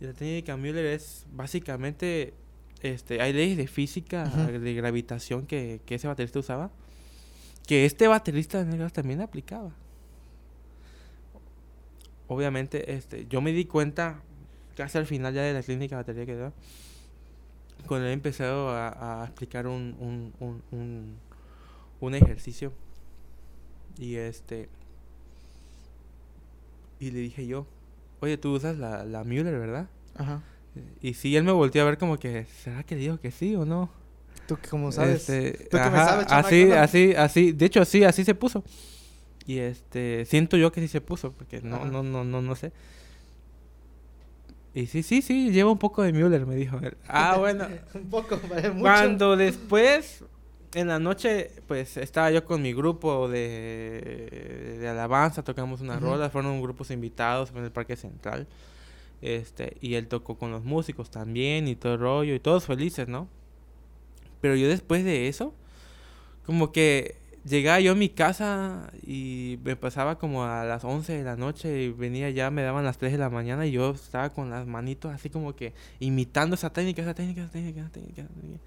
[0.00, 2.34] Y la técnica Müller es básicamente,
[2.82, 6.70] este, hay leyes de física, de gravitación que, que ese baterista usaba,
[7.66, 9.70] que este baterista de negros también aplicaba.
[12.28, 14.22] Obviamente, este, yo me di cuenta
[14.76, 16.52] casi al final ya de la clínica de batería que daba,
[17.86, 21.16] cuando él empezó a, a explicar un, un, un, un,
[22.00, 22.72] un ejercicio.
[23.98, 24.68] Y este.
[27.00, 27.66] Y le dije yo,
[28.20, 29.88] oye, tú usas la, la Müller, ¿verdad?
[30.14, 30.42] Ajá.
[31.02, 33.64] Y sí, él me volteó a ver como que, ¿será que digo que sí o
[33.64, 33.90] no?
[34.46, 35.28] Tú que como sabes.
[35.28, 36.74] Este, Tú que me ajá, sabes, chamaco, así, ¿no?
[36.74, 38.64] así, así, de hecho, sí, así se puso.
[39.46, 41.86] Y este, siento yo que sí se puso, porque no, Ajá.
[41.86, 42.72] no, no, no, no sé.
[44.74, 46.96] Y sí, sí, sí, lleva un poco de Müller, me dijo él.
[47.08, 47.66] Ah, bueno.
[47.94, 48.82] Un poco, parece mucho.
[48.82, 50.22] Cuando después,
[50.74, 56.06] en la noche, pues estaba yo con mi grupo de, de alabanza, tocamos unas Ujú.
[56.06, 58.46] rolas, fueron grupos invitados en el Parque Central.
[59.22, 63.08] Este, y él tocó con los músicos también y todo el rollo, y todos felices,
[63.08, 63.28] ¿no?
[64.40, 65.54] Pero yo después de eso,
[66.46, 71.24] como que llegaba yo a mi casa y me pasaba como a las 11 de
[71.24, 74.30] la noche y venía ya, me daban las 3 de la mañana y yo estaba
[74.30, 78.22] con las manitos así como que imitando esa técnica, esa técnica, esa técnica, esa técnica.
[78.22, 78.60] esa técnica.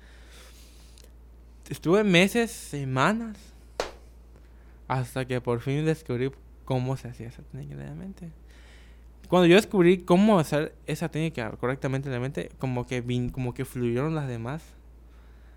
[1.70, 3.38] Estuve meses, semanas,
[4.88, 6.30] hasta que por fin descubrí
[6.66, 8.32] cómo se hacía esa técnica realmente.
[9.34, 13.56] Cuando yo descubrí cómo hacer esa técnica correctamente en la mente, como que, vin, como
[13.56, 14.62] que fluyeron las demás.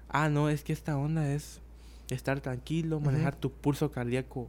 [0.08, 1.60] Ah, no, es que esta onda es
[2.08, 4.48] estar tranquilo, manejar tu pulso cardíaco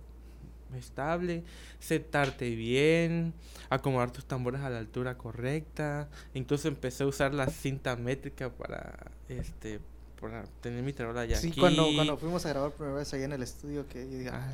[0.77, 1.43] estable,
[1.77, 3.33] sentarte bien,
[3.69, 6.07] acomodar tus tambores a la altura correcta.
[6.33, 9.81] Incluso empecé a usar la cinta métrica para este
[10.19, 11.59] para tener mi tarola ya sí, aquí.
[11.59, 14.29] cuando, cuando fuimos a grabar por primera vez allá en el estudio, que yo dije,
[14.31, 14.51] ah,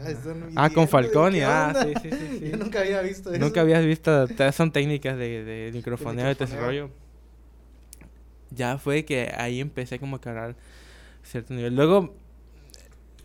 [0.56, 2.50] ah con Falconi, ah, sí, sí, sí, sí.
[2.52, 3.40] Yo nunca había visto eso.
[3.40, 6.90] Nunca habías visto, son técnicas de, de microfoneo, de, desarrollo.
[8.52, 10.56] Ya fue que ahí empecé como a cargar
[11.24, 11.76] cierto nivel.
[11.76, 12.14] Luego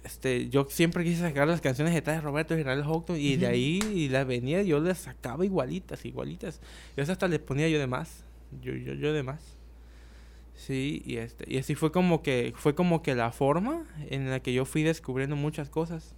[0.09, 3.79] este, yo siempre quise sacar las canciones de Roberto y Israel Houghton y de ahí
[3.93, 6.63] y las venía, yo las sacaba igualitas, igualitas.
[6.97, 8.25] Y eso hasta les ponía yo de más.
[8.63, 9.58] Yo, yo, yo de más.
[10.59, 14.41] Sí, y este, y así fue como que, fue como que la forma en la
[14.41, 16.17] que yo fui descubriendo muchas cosas.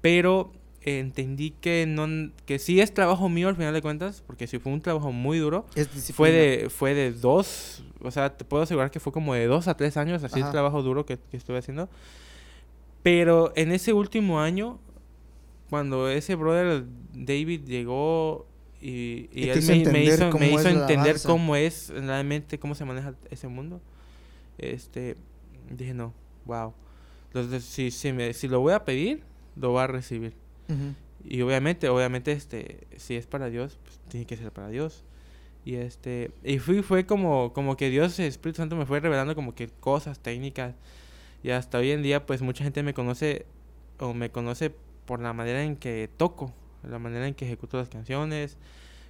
[0.00, 4.58] Pero entendí que no, que sí es trabajo mío al final de cuentas, porque sí
[4.58, 5.66] fue un trabajo muy duro.
[6.14, 9.68] fue de, fue de dos, o sea, te puedo asegurar que fue como de dos
[9.68, 11.90] a tres años, así el trabajo duro que, que estuve haciendo.
[13.02, 14.78] Pero en ese último año,
[15.68, 18.46] cuando ese brother David llegó
[18.86, 23.80] y, él me, hizo, me hizo entender cómo es realmente, cómo se maneja ese mundo,
[24.58, 25.16] este,
[25.70, 26.12] dije, no,
[26.44, 26.74] wow.
[27.28, 29.22] Entonces, si, si, me, si lo voy a pedir,
[29.56, 30.34] lo voy a recibir.
[31.24, 35.02] Y obviamente, obviamente, este, si es para Dios, pues tiene que ser para Dios.
[35.64, 39.34] Y este, y fui, fue como, como que Dios, el Espíritu Santo me fue revelando
[39.34, 40.74] como que cosas técnicas
[41.42, 43.46] y hasta hoy en día, pues mucha gente me conoce
[43.98, 44.74] o me conoce
[45.06, 46.52] por la manera en que toco,
[46.88, 48.56] la manera en que ejecuto las canciones.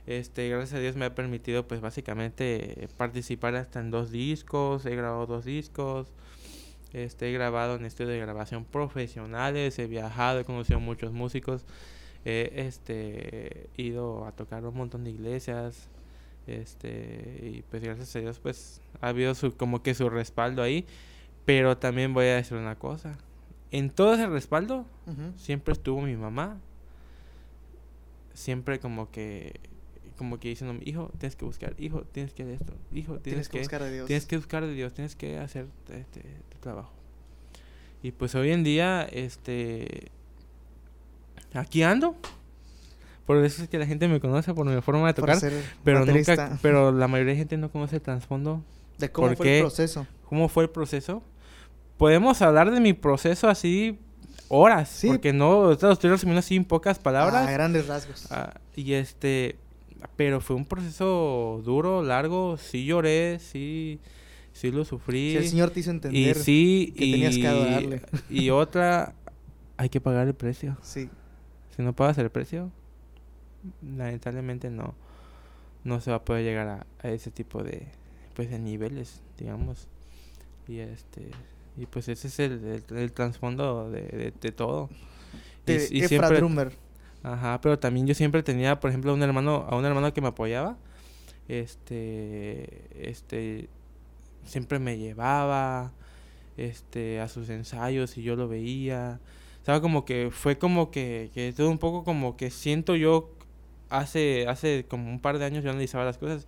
[0.06, 4.84] Este, gracias a Dios me ha permitido, pues básicamente participar hasta en dos discos.
[4.86, 6.08] He grabado dos discos.
[6.92, 9.78] Este, he grabado en estudios de grabación profesionales.
[9.78, 11.64] He viajado, he conocido muchos músicos.
[12.24, 15.88] He este, ido a tocar un montón de iglesias.
[16.46, 20.86] Este, y pues gracias a Dios, pues ha habido su, como que su respaldo ahí.
[21.44, 23.18] Pero también voy a decir una cosa.
[23.70, 24.86] En todo ese respaldo,
[25.36, 26.58] siempre estuvo mi mamá.
[28.34, 29.60] Siempre como que
[30.16, 33.82] como que diciendo, hijo, tienes que buscar, hijo, tienes que esto, hijo, tienes, que, buscar
[33.82, 34.06] a Dios.
[34.06, 36.92] Tienes que buscar a Dios, tienes que hacer este, tu trabajo.
[38.00, 40.12] Y pues hoy en día, este,
[41.52, 42.16] aquí ando.
[43.26, 45.38] Por eso es que la gente me conoce por mi forma de tocar,
[45.82, 48.62] pero nunca, pero la mayoría de gente no conoce el trasfondo.
[48.98, 50.06] De cómo fue el proceso.
[50.28, 51.22] ¿Cómo fue el proceso?
[51.96, 53.98] podemos hablar de mi proceso así
[54.54, 55.08] horas, sí.
[55.08, 57.46] porque no, lo estoy resumiendo así en pocas palabras.
[57.48, 58.30] Ah, grandes rasgos.
[58.30, 59.56] Ah, y este,
[60.16, 64.00] pero fue un proceso duro, largo, sí lloré, sí,
[64.52, 65.32] sí lo sufrí.
[65.32, 68.02] Sí, el Señor te hizo entender y sí, que tenías que adorarle.
[68.30, 69.14] Y otra,
[69.76, 70.76] hay que pagar el precio.
[70.82, 71.10] Sí.
[71.74, 72.70] Si no pagas el precio,
[73.82, 74.94] lamentablemente no,
[75.82, 77.88] no se va a poder llegar a, a ese tipo de,
[78.34, 79.88] pues, de niveles, digamos.
[80.68, 81.30] Y este,
[81.76, 84.88] y pues ese es el, el, trasfondo de, de, todo.
[85.66, 86.72] De y, siempre, Drummer.
[87.22, 90.20] Ajá, pero también yo siempre tenía, por ejemplo, a un hermano, a un hermano que
[90.20, 90.76] me apoyaba.
[91.48, 93.68] Este, este,
[94.44, 95.92] siempre me llevaba,
[96.56, 99.20] este, a sus ensayos y yo lo veía.
[99.62, 103.30] O sea, como que fue como que, que todo un poco como que siento yo
[103.88, 106.46] hace, hace como un par de años yo analizaba las cosas.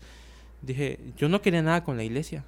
[0.63, 2.45] Dije, yo no quería nada con la iglesia.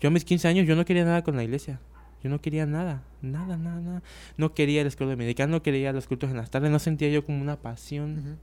[0.00, 1.80] Yo a mis 15 años yo no quería nada con la iglesia.
[2.22, 4.02] Yo no quería nada, nada, nada, nada.
[4.36, 7.24] No quería la escuela medicina, no quería los cultos en las tardes, no sentía yo
[7.24, 8.38] como una pasión.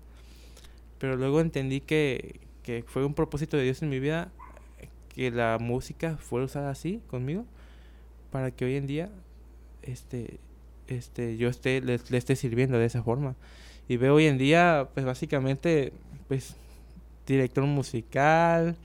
[0.98, 4.32] Pero luego entendí que, que fue un propósito de Dios en mi vida
[5.10, 7.46] que la música fuera usada así conmigo
[8.32, 9.10] para que hoy en día
[9.82, 10.40] este
[10.88, 13.36] este yo esté le, le, esté sirviendo de esa forma
[13.88, 15.94] y veo hoy en día pues básicamente
[16.28, 16.56] pues
[17.26, 18.76] director musical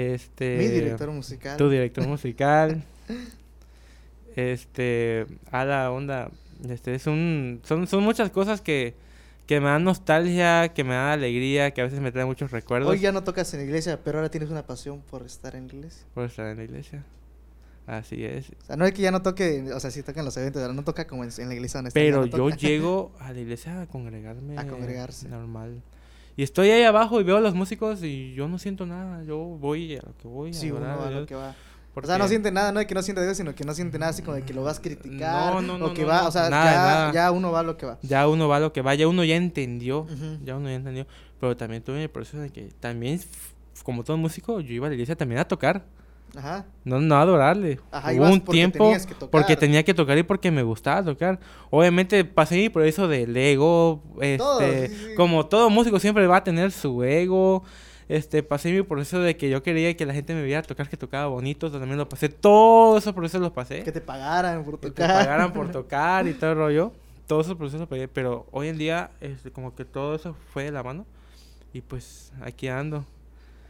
[0.00, 0.56] este.
[0.58, 1.56] Mi director musical.
[1.56, 2.82] Tu director musical.
[4.36, 5.26] este.
[5.50, 6.30] A la onda.
[6.68, 7.60] Este es un.
[7.64, 8.94] Son, son muchas cosas que.
[9.46, 12.88] Que me dan nostalgia, que me dan alegría, que a veces me traen muchos recuerdos.
[12.88, 15.66] Hoy ya no tocas en la iglesia, pero ahora tienes una pasión por estar en
[15.66, 16.06] la iglesia.
[16.14, 17.04] Por estar en la iglesia.
[17.90, 18.50] Así es.
[18.50, 20.62] O sea, no es que ya no toque, o sea, sí toca en los eventos,
[20.62, 23.86] pero no toca como en, la iglesia donde Pero yo llego a la iglesia a
[23.86, 24.56] congregarme.
[24.56, 25.28] A congregarse.
[25.28, 25.82] Normal.
[26.40, 29.22] Y estoy ahí abajo y veo a los músicos y yo no siento nada.
[29.24, 30.54] Yo voy a lo que voy.
[30.54, 31.54] Sí, uno a lo que va.
[31.94, 33.98] O sea, no siente nada, no de que no siente Dios, sino que no siente
[33.98, 35.52] nada así como de que lo vas a criticar.
[35.56, 35.86] No, no, no.
[35.88, 37.98] O que va, o sea, ya, ya, uno va a lo que va.
[38.00, 40.06] Ya uno va a lo que va, ya uno ya entendió.
[40.42, 41.06] Ya uno ya entendió.
[41.38, 43.20] Pero también tuve el proceso de que también,
[43.82, 45.84] como todo músico, yo iba a la iglesia también a tocar.
[46.36, 46.64] Ajá.
[46.84, 47.80] No, no adorarle.
[47.90, 49.30] Ajá, Hubo un porque tiempo que tocar.
[49.30, 51.38] porque tenía que tocar y porque me gustaba tocar.
[51.70, 55.14] Obviamente pasé por eso del ego, este, Todo, sí, sí.
[55.16, 57.64] como todo músico siempre va a tener su ego.
[58.08, 60.96] Este, pasé mi proceso de que yo quería que la gente me viera tocar, que
[60.96, 63.84] tocaba bonito, también lo pasé, todo esos procesos los pasé.
[63.84, 65.06] Que te pagaran por Que tocar.
[65.08, 66.92] te pagaran por tocar y todo el rollo.
[67.28, 70.64] Todos esos procesos los pagué, pero hoy en día, este, como que todo eso fue
[70.64, 71.06] de la mano.
[71.72, 73.04] Y pues aquí ando.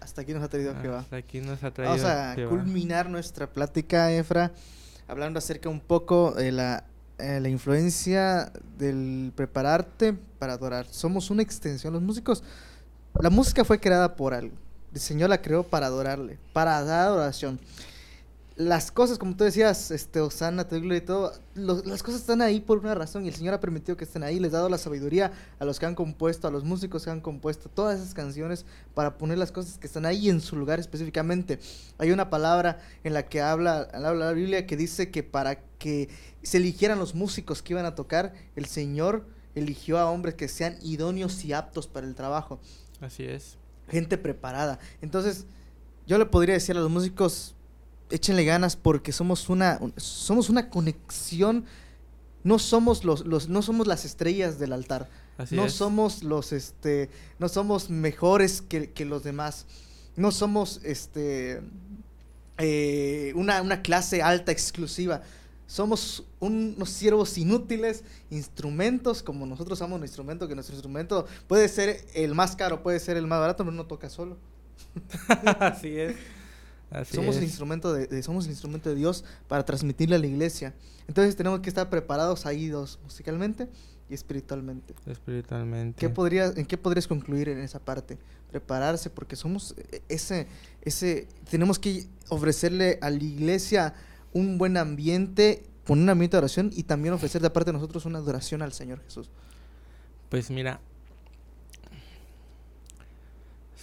[0.00, 0.98] Hasta aquí nos ha traído va.
[1.00, 1.94] Hasta aquí nos ha traído.
[1.94, 2.50] Vamos a Jehová.
[2.50, 4.52] culminar nuestra plática, Efra,
[5.06, 6.84] hablando acerca un poco de la,
[7.18, 10.86] eh, la influencia del prepararte para adorar.
[10.90, 12.42] Somos una extensión, los músicos,
[13.20, 14.56] la música fue creada por algo.
[14.92, 17.60] El Señor la creó para adorarle, para dar adoración.
[18.60, 22.78] Las cosas, como tú decías, este, Osana, y todo, lo- las cosas están ahí por
[22.78, 25.32] una razón y el Señor ha permitido que estén ahí, les ha dado la sabiduría
[25.58, 29.16] a los que han compuesto, a los músicos que han compuesto todas esas canciones para
[29.16, 31.58] poner las cosas que están ahí en su lugar específicamente.
[31.96, 36.10] Hay una palabra en la que habla, habla la Biblia que dice que para que
[36.42, 40.76] se eligieran los músicos que iban a tocar, el Señor eligió a hombres que sean
[40.82, 42.60] idóneos y aptos para el trabajo,
[43.00, 43.56] Así es.
[43.88, 44.78] gente preparada.
[45.00, 45.46] Entonces,
[46.06, 47.54] yo le podría decir a los músicos,
[48.10, 51.64] échenle ganas porque somos una, un- somos una conexión.
[52.42, 55.74] No somos los, los, no somos las estrellas del altar Así no es.
[55.74, 59.66] somos los este no somos mejores que, que los demás
[60.16, 61.60] no somos este
[62.56, 65.20] eh, una, una clase alta exclusiva
[65.66, 71.68] somos un- unos siervos inútiles instrumentos como nosotros somos un instrumento que nuestro instrumento puede
[71.68, 74.38] ser el más caro puede ser el más barato pero no toca solo
[75.60, 76.16] Así es.
[76.90, 77.48] Así somos el es.
[77.50, 80.74] instrumento de, de- somos el instrumento de Dios para transmitirle a la iglesia
[81.08, 83.68] entonces tenemos que estar preparados ahí dos musicalmente
[84.08, 85.98] y espiritualmente Espiritualmente.
[85.98, 88.18] ¿Qué podrías, ¿En qué podrías concluir en esa parte?
[88.50, 90.48] Prepararse, porque somos eh, ese,
[90.82, 93.94] ese, tenemos que ofrecerle a la iglesia
[94.32, 98.04] un buen ambiente, poner un ambiente de oración y también ofrecer de parte de nosotros
[98.04, 99.30] una adoración al Señor Jesús.
[100.28, 100.80] Pues mira,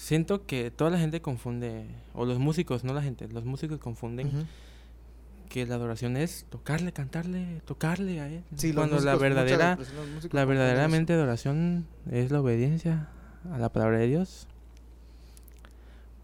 [0.08, 4.48] siento que toda la gente confunde, o los músicos, no la gente, los músicos confunden
[5.50, 8.42] que la adoración es tocarle, cantarle, tocarle a él.
[8.56, 13.10] Sí, Cuando la músicos, verdadera, músicos la verdaderamente adoración es la obediencia
[13.52, 14.48] a la palabra de Dios.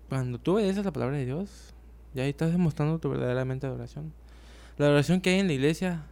[0.07, 1.73] Cuando tú obedeces a la palabra de Dios,
[2.13, 4.13] ya ahí estás demostrando tu verdaderamente adoración.
[4.77, 6.03] La adoración que hay en la iglesia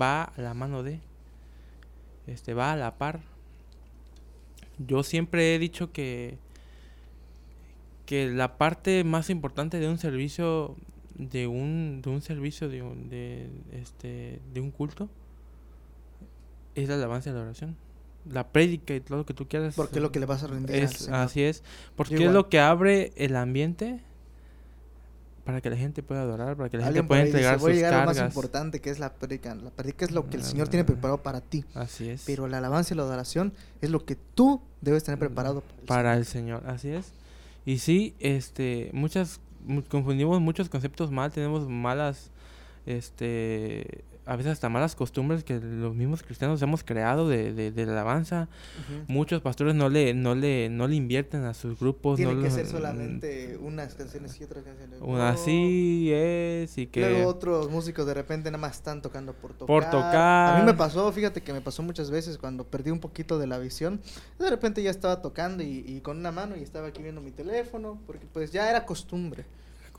[0.00, 1.00] va a la mano de,
[2.26, 3.20] este, va a la par.
[4.76, 6.38] Yo siempre he dicho que
[8.10, 10.74] que la parte más importante de un servicio
[11.16, 15.08] de un de un servicio de un de este de un culto
[16.74, 17.76] es la alabanza y la oración
[18.28, 20.48] la prédica y todo lo que tú quieras Porque es lo que le vas a
[20.48, 21.14] rendir al es Señor.
[21.20, 21.62] así es
[21.94, 24.00] porque es lo que abre el ambiente
[25.44, 27.58] para que la gente pueda adorar para que la gente Alguien pueda ahí dice, entregar
[27.60, 29.54] voy a sus llegar a lo más cargas importante que es la prédica.
[29.54, 31.64] La prédica es lo que el Ah, Señor tiene preparado para ti.
[31.74, 35.62] así es Pero la alabanza y la adoración es lo que tú debes tener preparado
[35.86, 36.60] para el para Señor.
[36.60, 37.12] el Señor, así es.
[37.66, 42.30] Y sí, este, muchas, mu- confundimos muchos conceptos mal, tenemos malas,
[42.86, 47.84] este, a veces hasta malas costumbres que los mismos cristianos hemos creado de, de, de
[47.86, 48.48] la alabanza.
[48.78, 49.12] Ujú.
[49.12, 52.16] Muchos pastores no le, no le, no le invierten a sus grupos.
[52.16, 55.00] Tiene no que lo- ser solamente unas canciones y otras canciones.
[55.00, 55.22] un- no.
[55.24, 57.00] así es, y que...
[57.00, 59.66] Luego otros músicos de repente nada más están tocando por tocar.
[59.66, 60.60] Por A tocar.
[60.60, 63.58] mí me pasó, fíjate que me pasó muchas veces cuando perdí un poquito de la
[63.58, 64.00] visión.
[64.38, 67.32] De repente ya estaba tocando y, y con una mano y estaba aquí viendo mi
[67.32, 69.44] teléfono, porque pues ya era costumbre.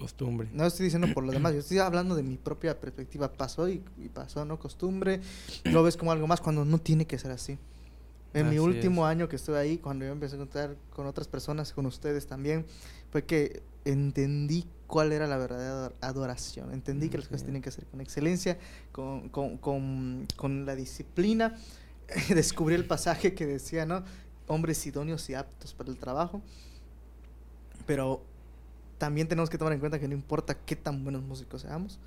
[0.02, 0.50] Costumbre.
[0.54, 3.32] No estoy diciendo por lo demás, yo estoy hablando de mi propia perspectiva.
[3.32, 4.60] Pasó y, y pasó, ¿no?
[4.60, 5.22] Costumbre.
[5.64, 7.58] Lo ves como algo más cuando no tiene que ser así.
[8.34, 9.12] En mi Así último es.
[9.12, 12.66] año que estuve ahí, cuando yo empecé a contar con otras personas, con ustedes también,
[13.12, 16.72] fue que entendí cuál era la verdadera ador- adoración.
[16.74, 18.58] Entendí que las cosas tienen que ser con excelencia,
[18.94, 21.58] con, con, con, con la disciplina.
[22.30, 24.04] Descubrí el pasaje que decía, ¿no?
[24.48, 26.42] Hombres idóneos y aptos para el trabajo.
[27.86, 28.24] Pero
[29.02, 31.98] también tenemos que tomar en cuenta que no importa qué tan buenos músicos seamos,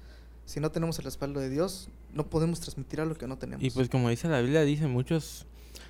[0.46, 3.64] si no tenemos el respaldo de Dios, no podemos transmitir algo que no tenemos.
[3.64, 5.44] Y pues como dice la Biblia, dice muchos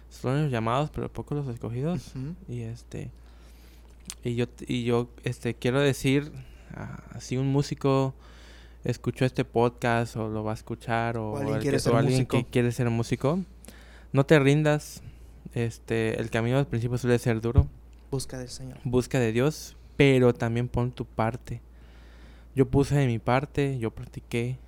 [0.09, 2.13] son los llamados, pero pocos los escogidos.
[2.49, 3.11] Y este
[4.23, 6.33] y yo y yo este quiero decir
[6.75, 8.15] ah, si un músico
[8.83, 11.97] escuchó este podcast o lo va a escuchar o, O alguien quiere que- ser o
[11.99, 13.41] alguien que quiere ser músico,
[14.13, 15.03] no te rindas.
[15.53, 17.69] Este, el camino al principio suele ser duro.
[18.11, 18.79] Busca del Señor.
[18.85, 21.61] Busca de Dios, pero también pon tu parte.
[22.55, 24.59] Yo puse de mi parte, yo practiqué,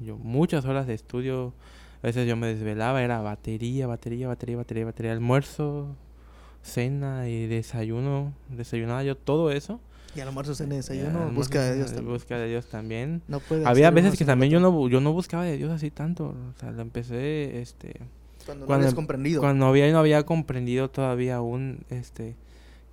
[0.00, 1.52] yo muchas horas de estudio,
[2.02, 5.94] a veces yo me desvelaba, era batería, batería, batería, batería, batería, almuerzo,
[6.62, 9.80] cena y desayuno, desayunaba yo todo eso.
[10.16, 12.14] Y al almuerzo, cena y desayuno, Almuerzo, busca de Dios eh, también.
[12.14, 13.22] Busca de Dios también.
[13.28, 16.34] No Había veces que también yo no, yo no buscaba de Dios así tanto.
[16.56, 18.00] O sea, lo empecé, este...
[18.46, 19.40] Cuando, no habías comprendido.
[19.40, 22.34] Cuando había, no había comprendido todavía aún, este...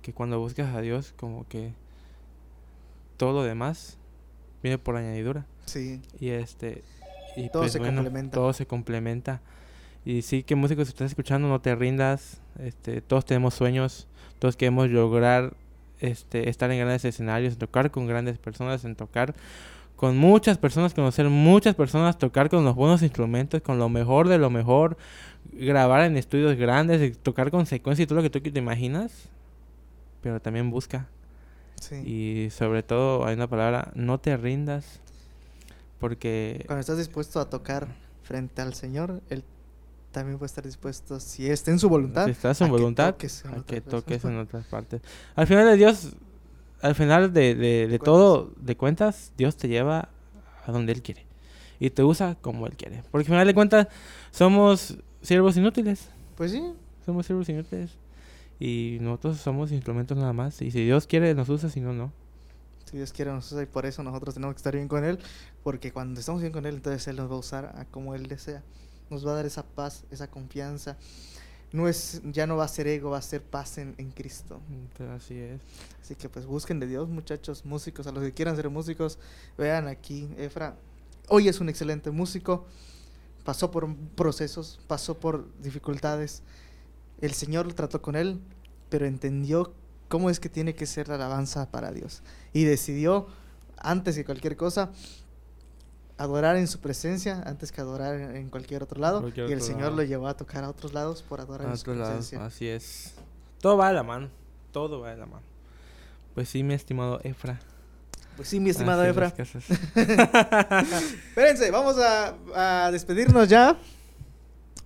[0.02, 1.72] Que cuando buscas a Dios, como que...
[3.16, 3.98] Todo lo demás
[4.62, 5.46] viene por añadidura.
[5.66, 6.00] Sí.
[6.20, 6.82] Y este...
[7.36, 8.34] Y Todo pues, se bueno, complementa.
[8.34, 9.40] Todo se complementa.
[10.04, 12.40] Y sí que músicos, si estás escuchando, no te rindas.
[12.60, 14.06] Este, todos tenemos sueños.
[14.38, 15.54] Todos queremos lograr
[16.00, 19.34] este, estar en grandes escenarios, en tocar con grandes personas, en tocar
[19.96, 24.38] con muchas personas, conocer muchas personas, tocar con los buenos instrumentos, con lo mejor de
[24.38, 24.96] lo mejor,
[25.52, 29.30] grabar en estudios grandes, tocar con secuencia y todo lo que tú te imaginas.
[30.20, 31.06] Pero también busca.
[31.88, 31.96] Sí.
[31.96, 35.00] Y sobre todo hay una palabra, no te rindas.
[35.98, 37.88] Porque Cuando estás dispuesto a tocar
[38.22, 39.44] frente al Señor, Él
[40.12, 43.10] también puede estar dispuesto, si está en su voluntad, Si estás en a que voluntad,
[43.12, 45.02] toques en a que toques en otras partes.
[45.34, 46.14] Al final de Dios,
[46.80, 50.08] al final de, de, de todo, de cuentas, Dios te lleva
[50.66, 51.26] a donde Él quiere.
[51.80, 53.02] Y te usa como Él quiere.
[53.10, 53.88] Porque al final de cuentas,
[54.30, 56.08] somos siervos inútiles.
[56.36, 56.62] Pues sí,
[57.04, 57.90] Somos siervos inútiles.
[58.60, 60.60] Y nosotros somos instrumentos nada más.
[60.62, 62.12] Y si Dios quiere, nos usa, si no, no.
[62.84, 65.18] si Dios quiere nos usa y por eso nosotros tenemos que estar bien con Él,
[65.62, 68.26] porque cuando estamos bien con Él, entonces Él nos va a usar a como Él
[68.26, 68.62] desea.
[69.10, 70.96] Nos va a dar esa paz, esa confianza.
[71.72, 74.60] No es, ya no va a ser ego, va a ser paz en, en Cristo.
[75.16, 75.60] Así es.
[76.00, 79.18] Así que pues busquen de Dios, muchachos, músicos, a los que quieran ser músicos,
[79.58, 80.76] vean aquí, Efra,
[81.28, 82.64] hoy es un excelente músico,
[83.44, 86.42] pasó por procesos, pasó por dificultades,
[87.20, 88.40] el Señor lo trató con él,
[88.88, 89.72] pero entendió
[90.08, 93.26] cómo es que tiene que ser la alabanza para Dios y decidió,
[93.76, 94.90] antes que cualquier cosa,
[96.16, 99.82] adorar en su presencia antes que adorar en, cualquier otro lado Cualquier y el Señor
[99.82, 99.96] lado.
[99.96, 102.44] lo llevó a tocar a otros lados por adorar A en su presencia.
[102.44, 103.14] Así es.
[103.60, 104.28] Todo va de la mano.
[104.70, 105.42] Todo va de la mano.
[106.34, 107.60] Pues sí, mi estimado Efra.
[108.36, 109.26] Pues sí, mi estimado Así Efra.
[111.28, 113.76] Espérense, vamos a, a despedirnos ya.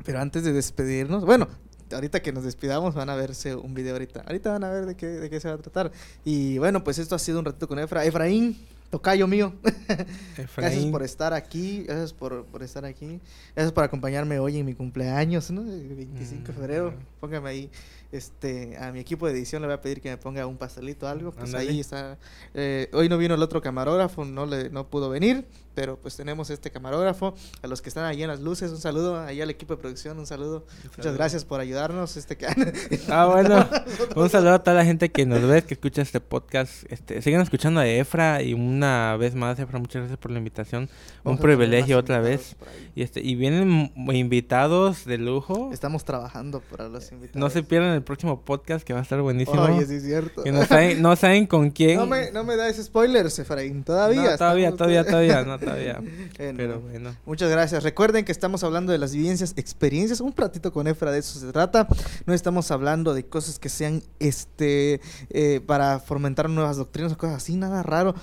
[0.04, 1.48] Pero antes de despedirnos, bueno,
[1.92, 4.22] ahorita que nos despidamos van a verse un video ahorita.
[4.26, 5.92] Ahorita van a ver de qué, de qué se va a tratar.
[6.24, 8.04] Y bueno, pues esto ha sido un ratito con Efra.
[8.04, 8.56] Efraín,
[8.90, 9.52] tocayo mío.
[9.62, 10.06] Gracias
[10.38, 13.20] Efraín, por estar aquí, gracias por, por estar aquí.
[13.54, 15.62] Gracias por acompañarme hoy en mi cumpleaños, ¿no?
[15.62, 16.90] El 25 de febrero.
[16.92, 17.20] Mm.
[17.20, 17.70] Póngame ahí,
[18.12, 21.06] este, a mi equipo de edición le voy a pedir que me ponga un pastelito
[21.06, 21.32] o algo.
[21.32, 22.18] Pues ahí está.
[22.54, 25.44] Eh, hoy no vino el otro camarógrafo, no le, no pudo venir,
[25.78, 27.36] pero pues tenemos este camarógrafo.
[27.62, 29.20] A los que están ahí en las luces, un saludo.
[29.20, 30.66] Ahí al equipo de producción, un saludo.
[30.96, 32.16] Muchas gracias por ayudarnos.
[32.16, 32.48] Este que
[33.08, 33.64] Ah, bueno.
[34.16, 36.90] Un saludo a toda la gente que nos ve, que escucha este podcast.
[36.90, 40.88] Este, sigan escuchando a Efra y una vez más, Efra, muchas gracias por la invitación.
[41.22, 42.56] Un privilegio otra vez.
[42.96, 45.70] Y este y vienen invitados de lujo.
[45.72, 47.38] Estamos trabajando para los invitados.
[47.38, 49.62] No se pierdan el próximo podcast que va a estar buenísimo.
[49.62, 50.42] Oye, sí es cierto.
[50.42, 51.98] Que no saben, no saben con quién.
[51.98, 53.84] No me, no me das spoilers, Efraín.
[53.84, 54.32] Todavía.
[54.32, 56.00] No, todavía, todavía, todavía, no, todavía.
[56.38, 57.16] Bueno, Pero bueno.
[57.26, 57.82] Muchas gracias.
[57.82, 60.20] Recuerden que estamos hablando de las vivencias, experiencias.
[60.20, 61.88] Un platito con Efra, de eso se trata.
[62.26, 65.00] No estamos hablando de cosas que sean este
[65.30, 68.14] eh, para fomentar nuevas doctrinas o cosas así, nada raro.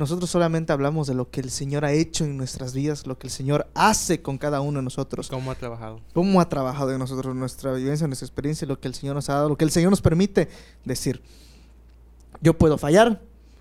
[0.00, 3.26] Nosotros solamente hablamos de lo que el Señor ha hecho en nuestras vidas, lo que
[3.26, 6.00] el Señor hace con cada uno de nosotros, ¿Cómo ha trabajado?
[6.14, 9.34] cómo ha trabajado en nosotros, nuestra vivencia, nuestra experiencia, lo que el Señor nos ha
[9.34, 10.48] dado, lo que el Señor nos permite
[10.86, 11.20] decir.
[12.40, 13.20] Yo puedo fallar,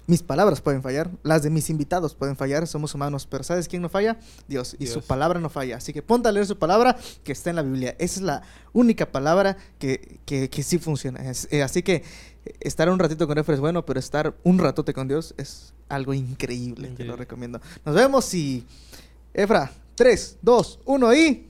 [0.10, 3.82] mis palabras pueden fallar, las de mis invitados pueden fallar, somos humanos, pero ¿sabes quién
[3.82, 4.18] no falla?
[4.48, 5.78] Dios, y su palabra no falla.
[5.78, 7.96] Así que ponte a leer su palabra que está en la Biblia.
[8.00, 8.42] Esa es la
[8.74, 11.20] única palabra que, que, que sí funciona.
[11.30, 12.04] Es- eh, así que
[12.60, 16.14] estar un ratito con Efra es bueno, pero estar un ratote con Dios es algo
[16.14, 16.76] increíble.
[16.76, 17.16] Te lo Increíble.
[17.18, 17.62] recomiendo.
[17.86, 18.66] Nos vemos y...
[19.34, 21.49] Efra, 3, 2, 1 y...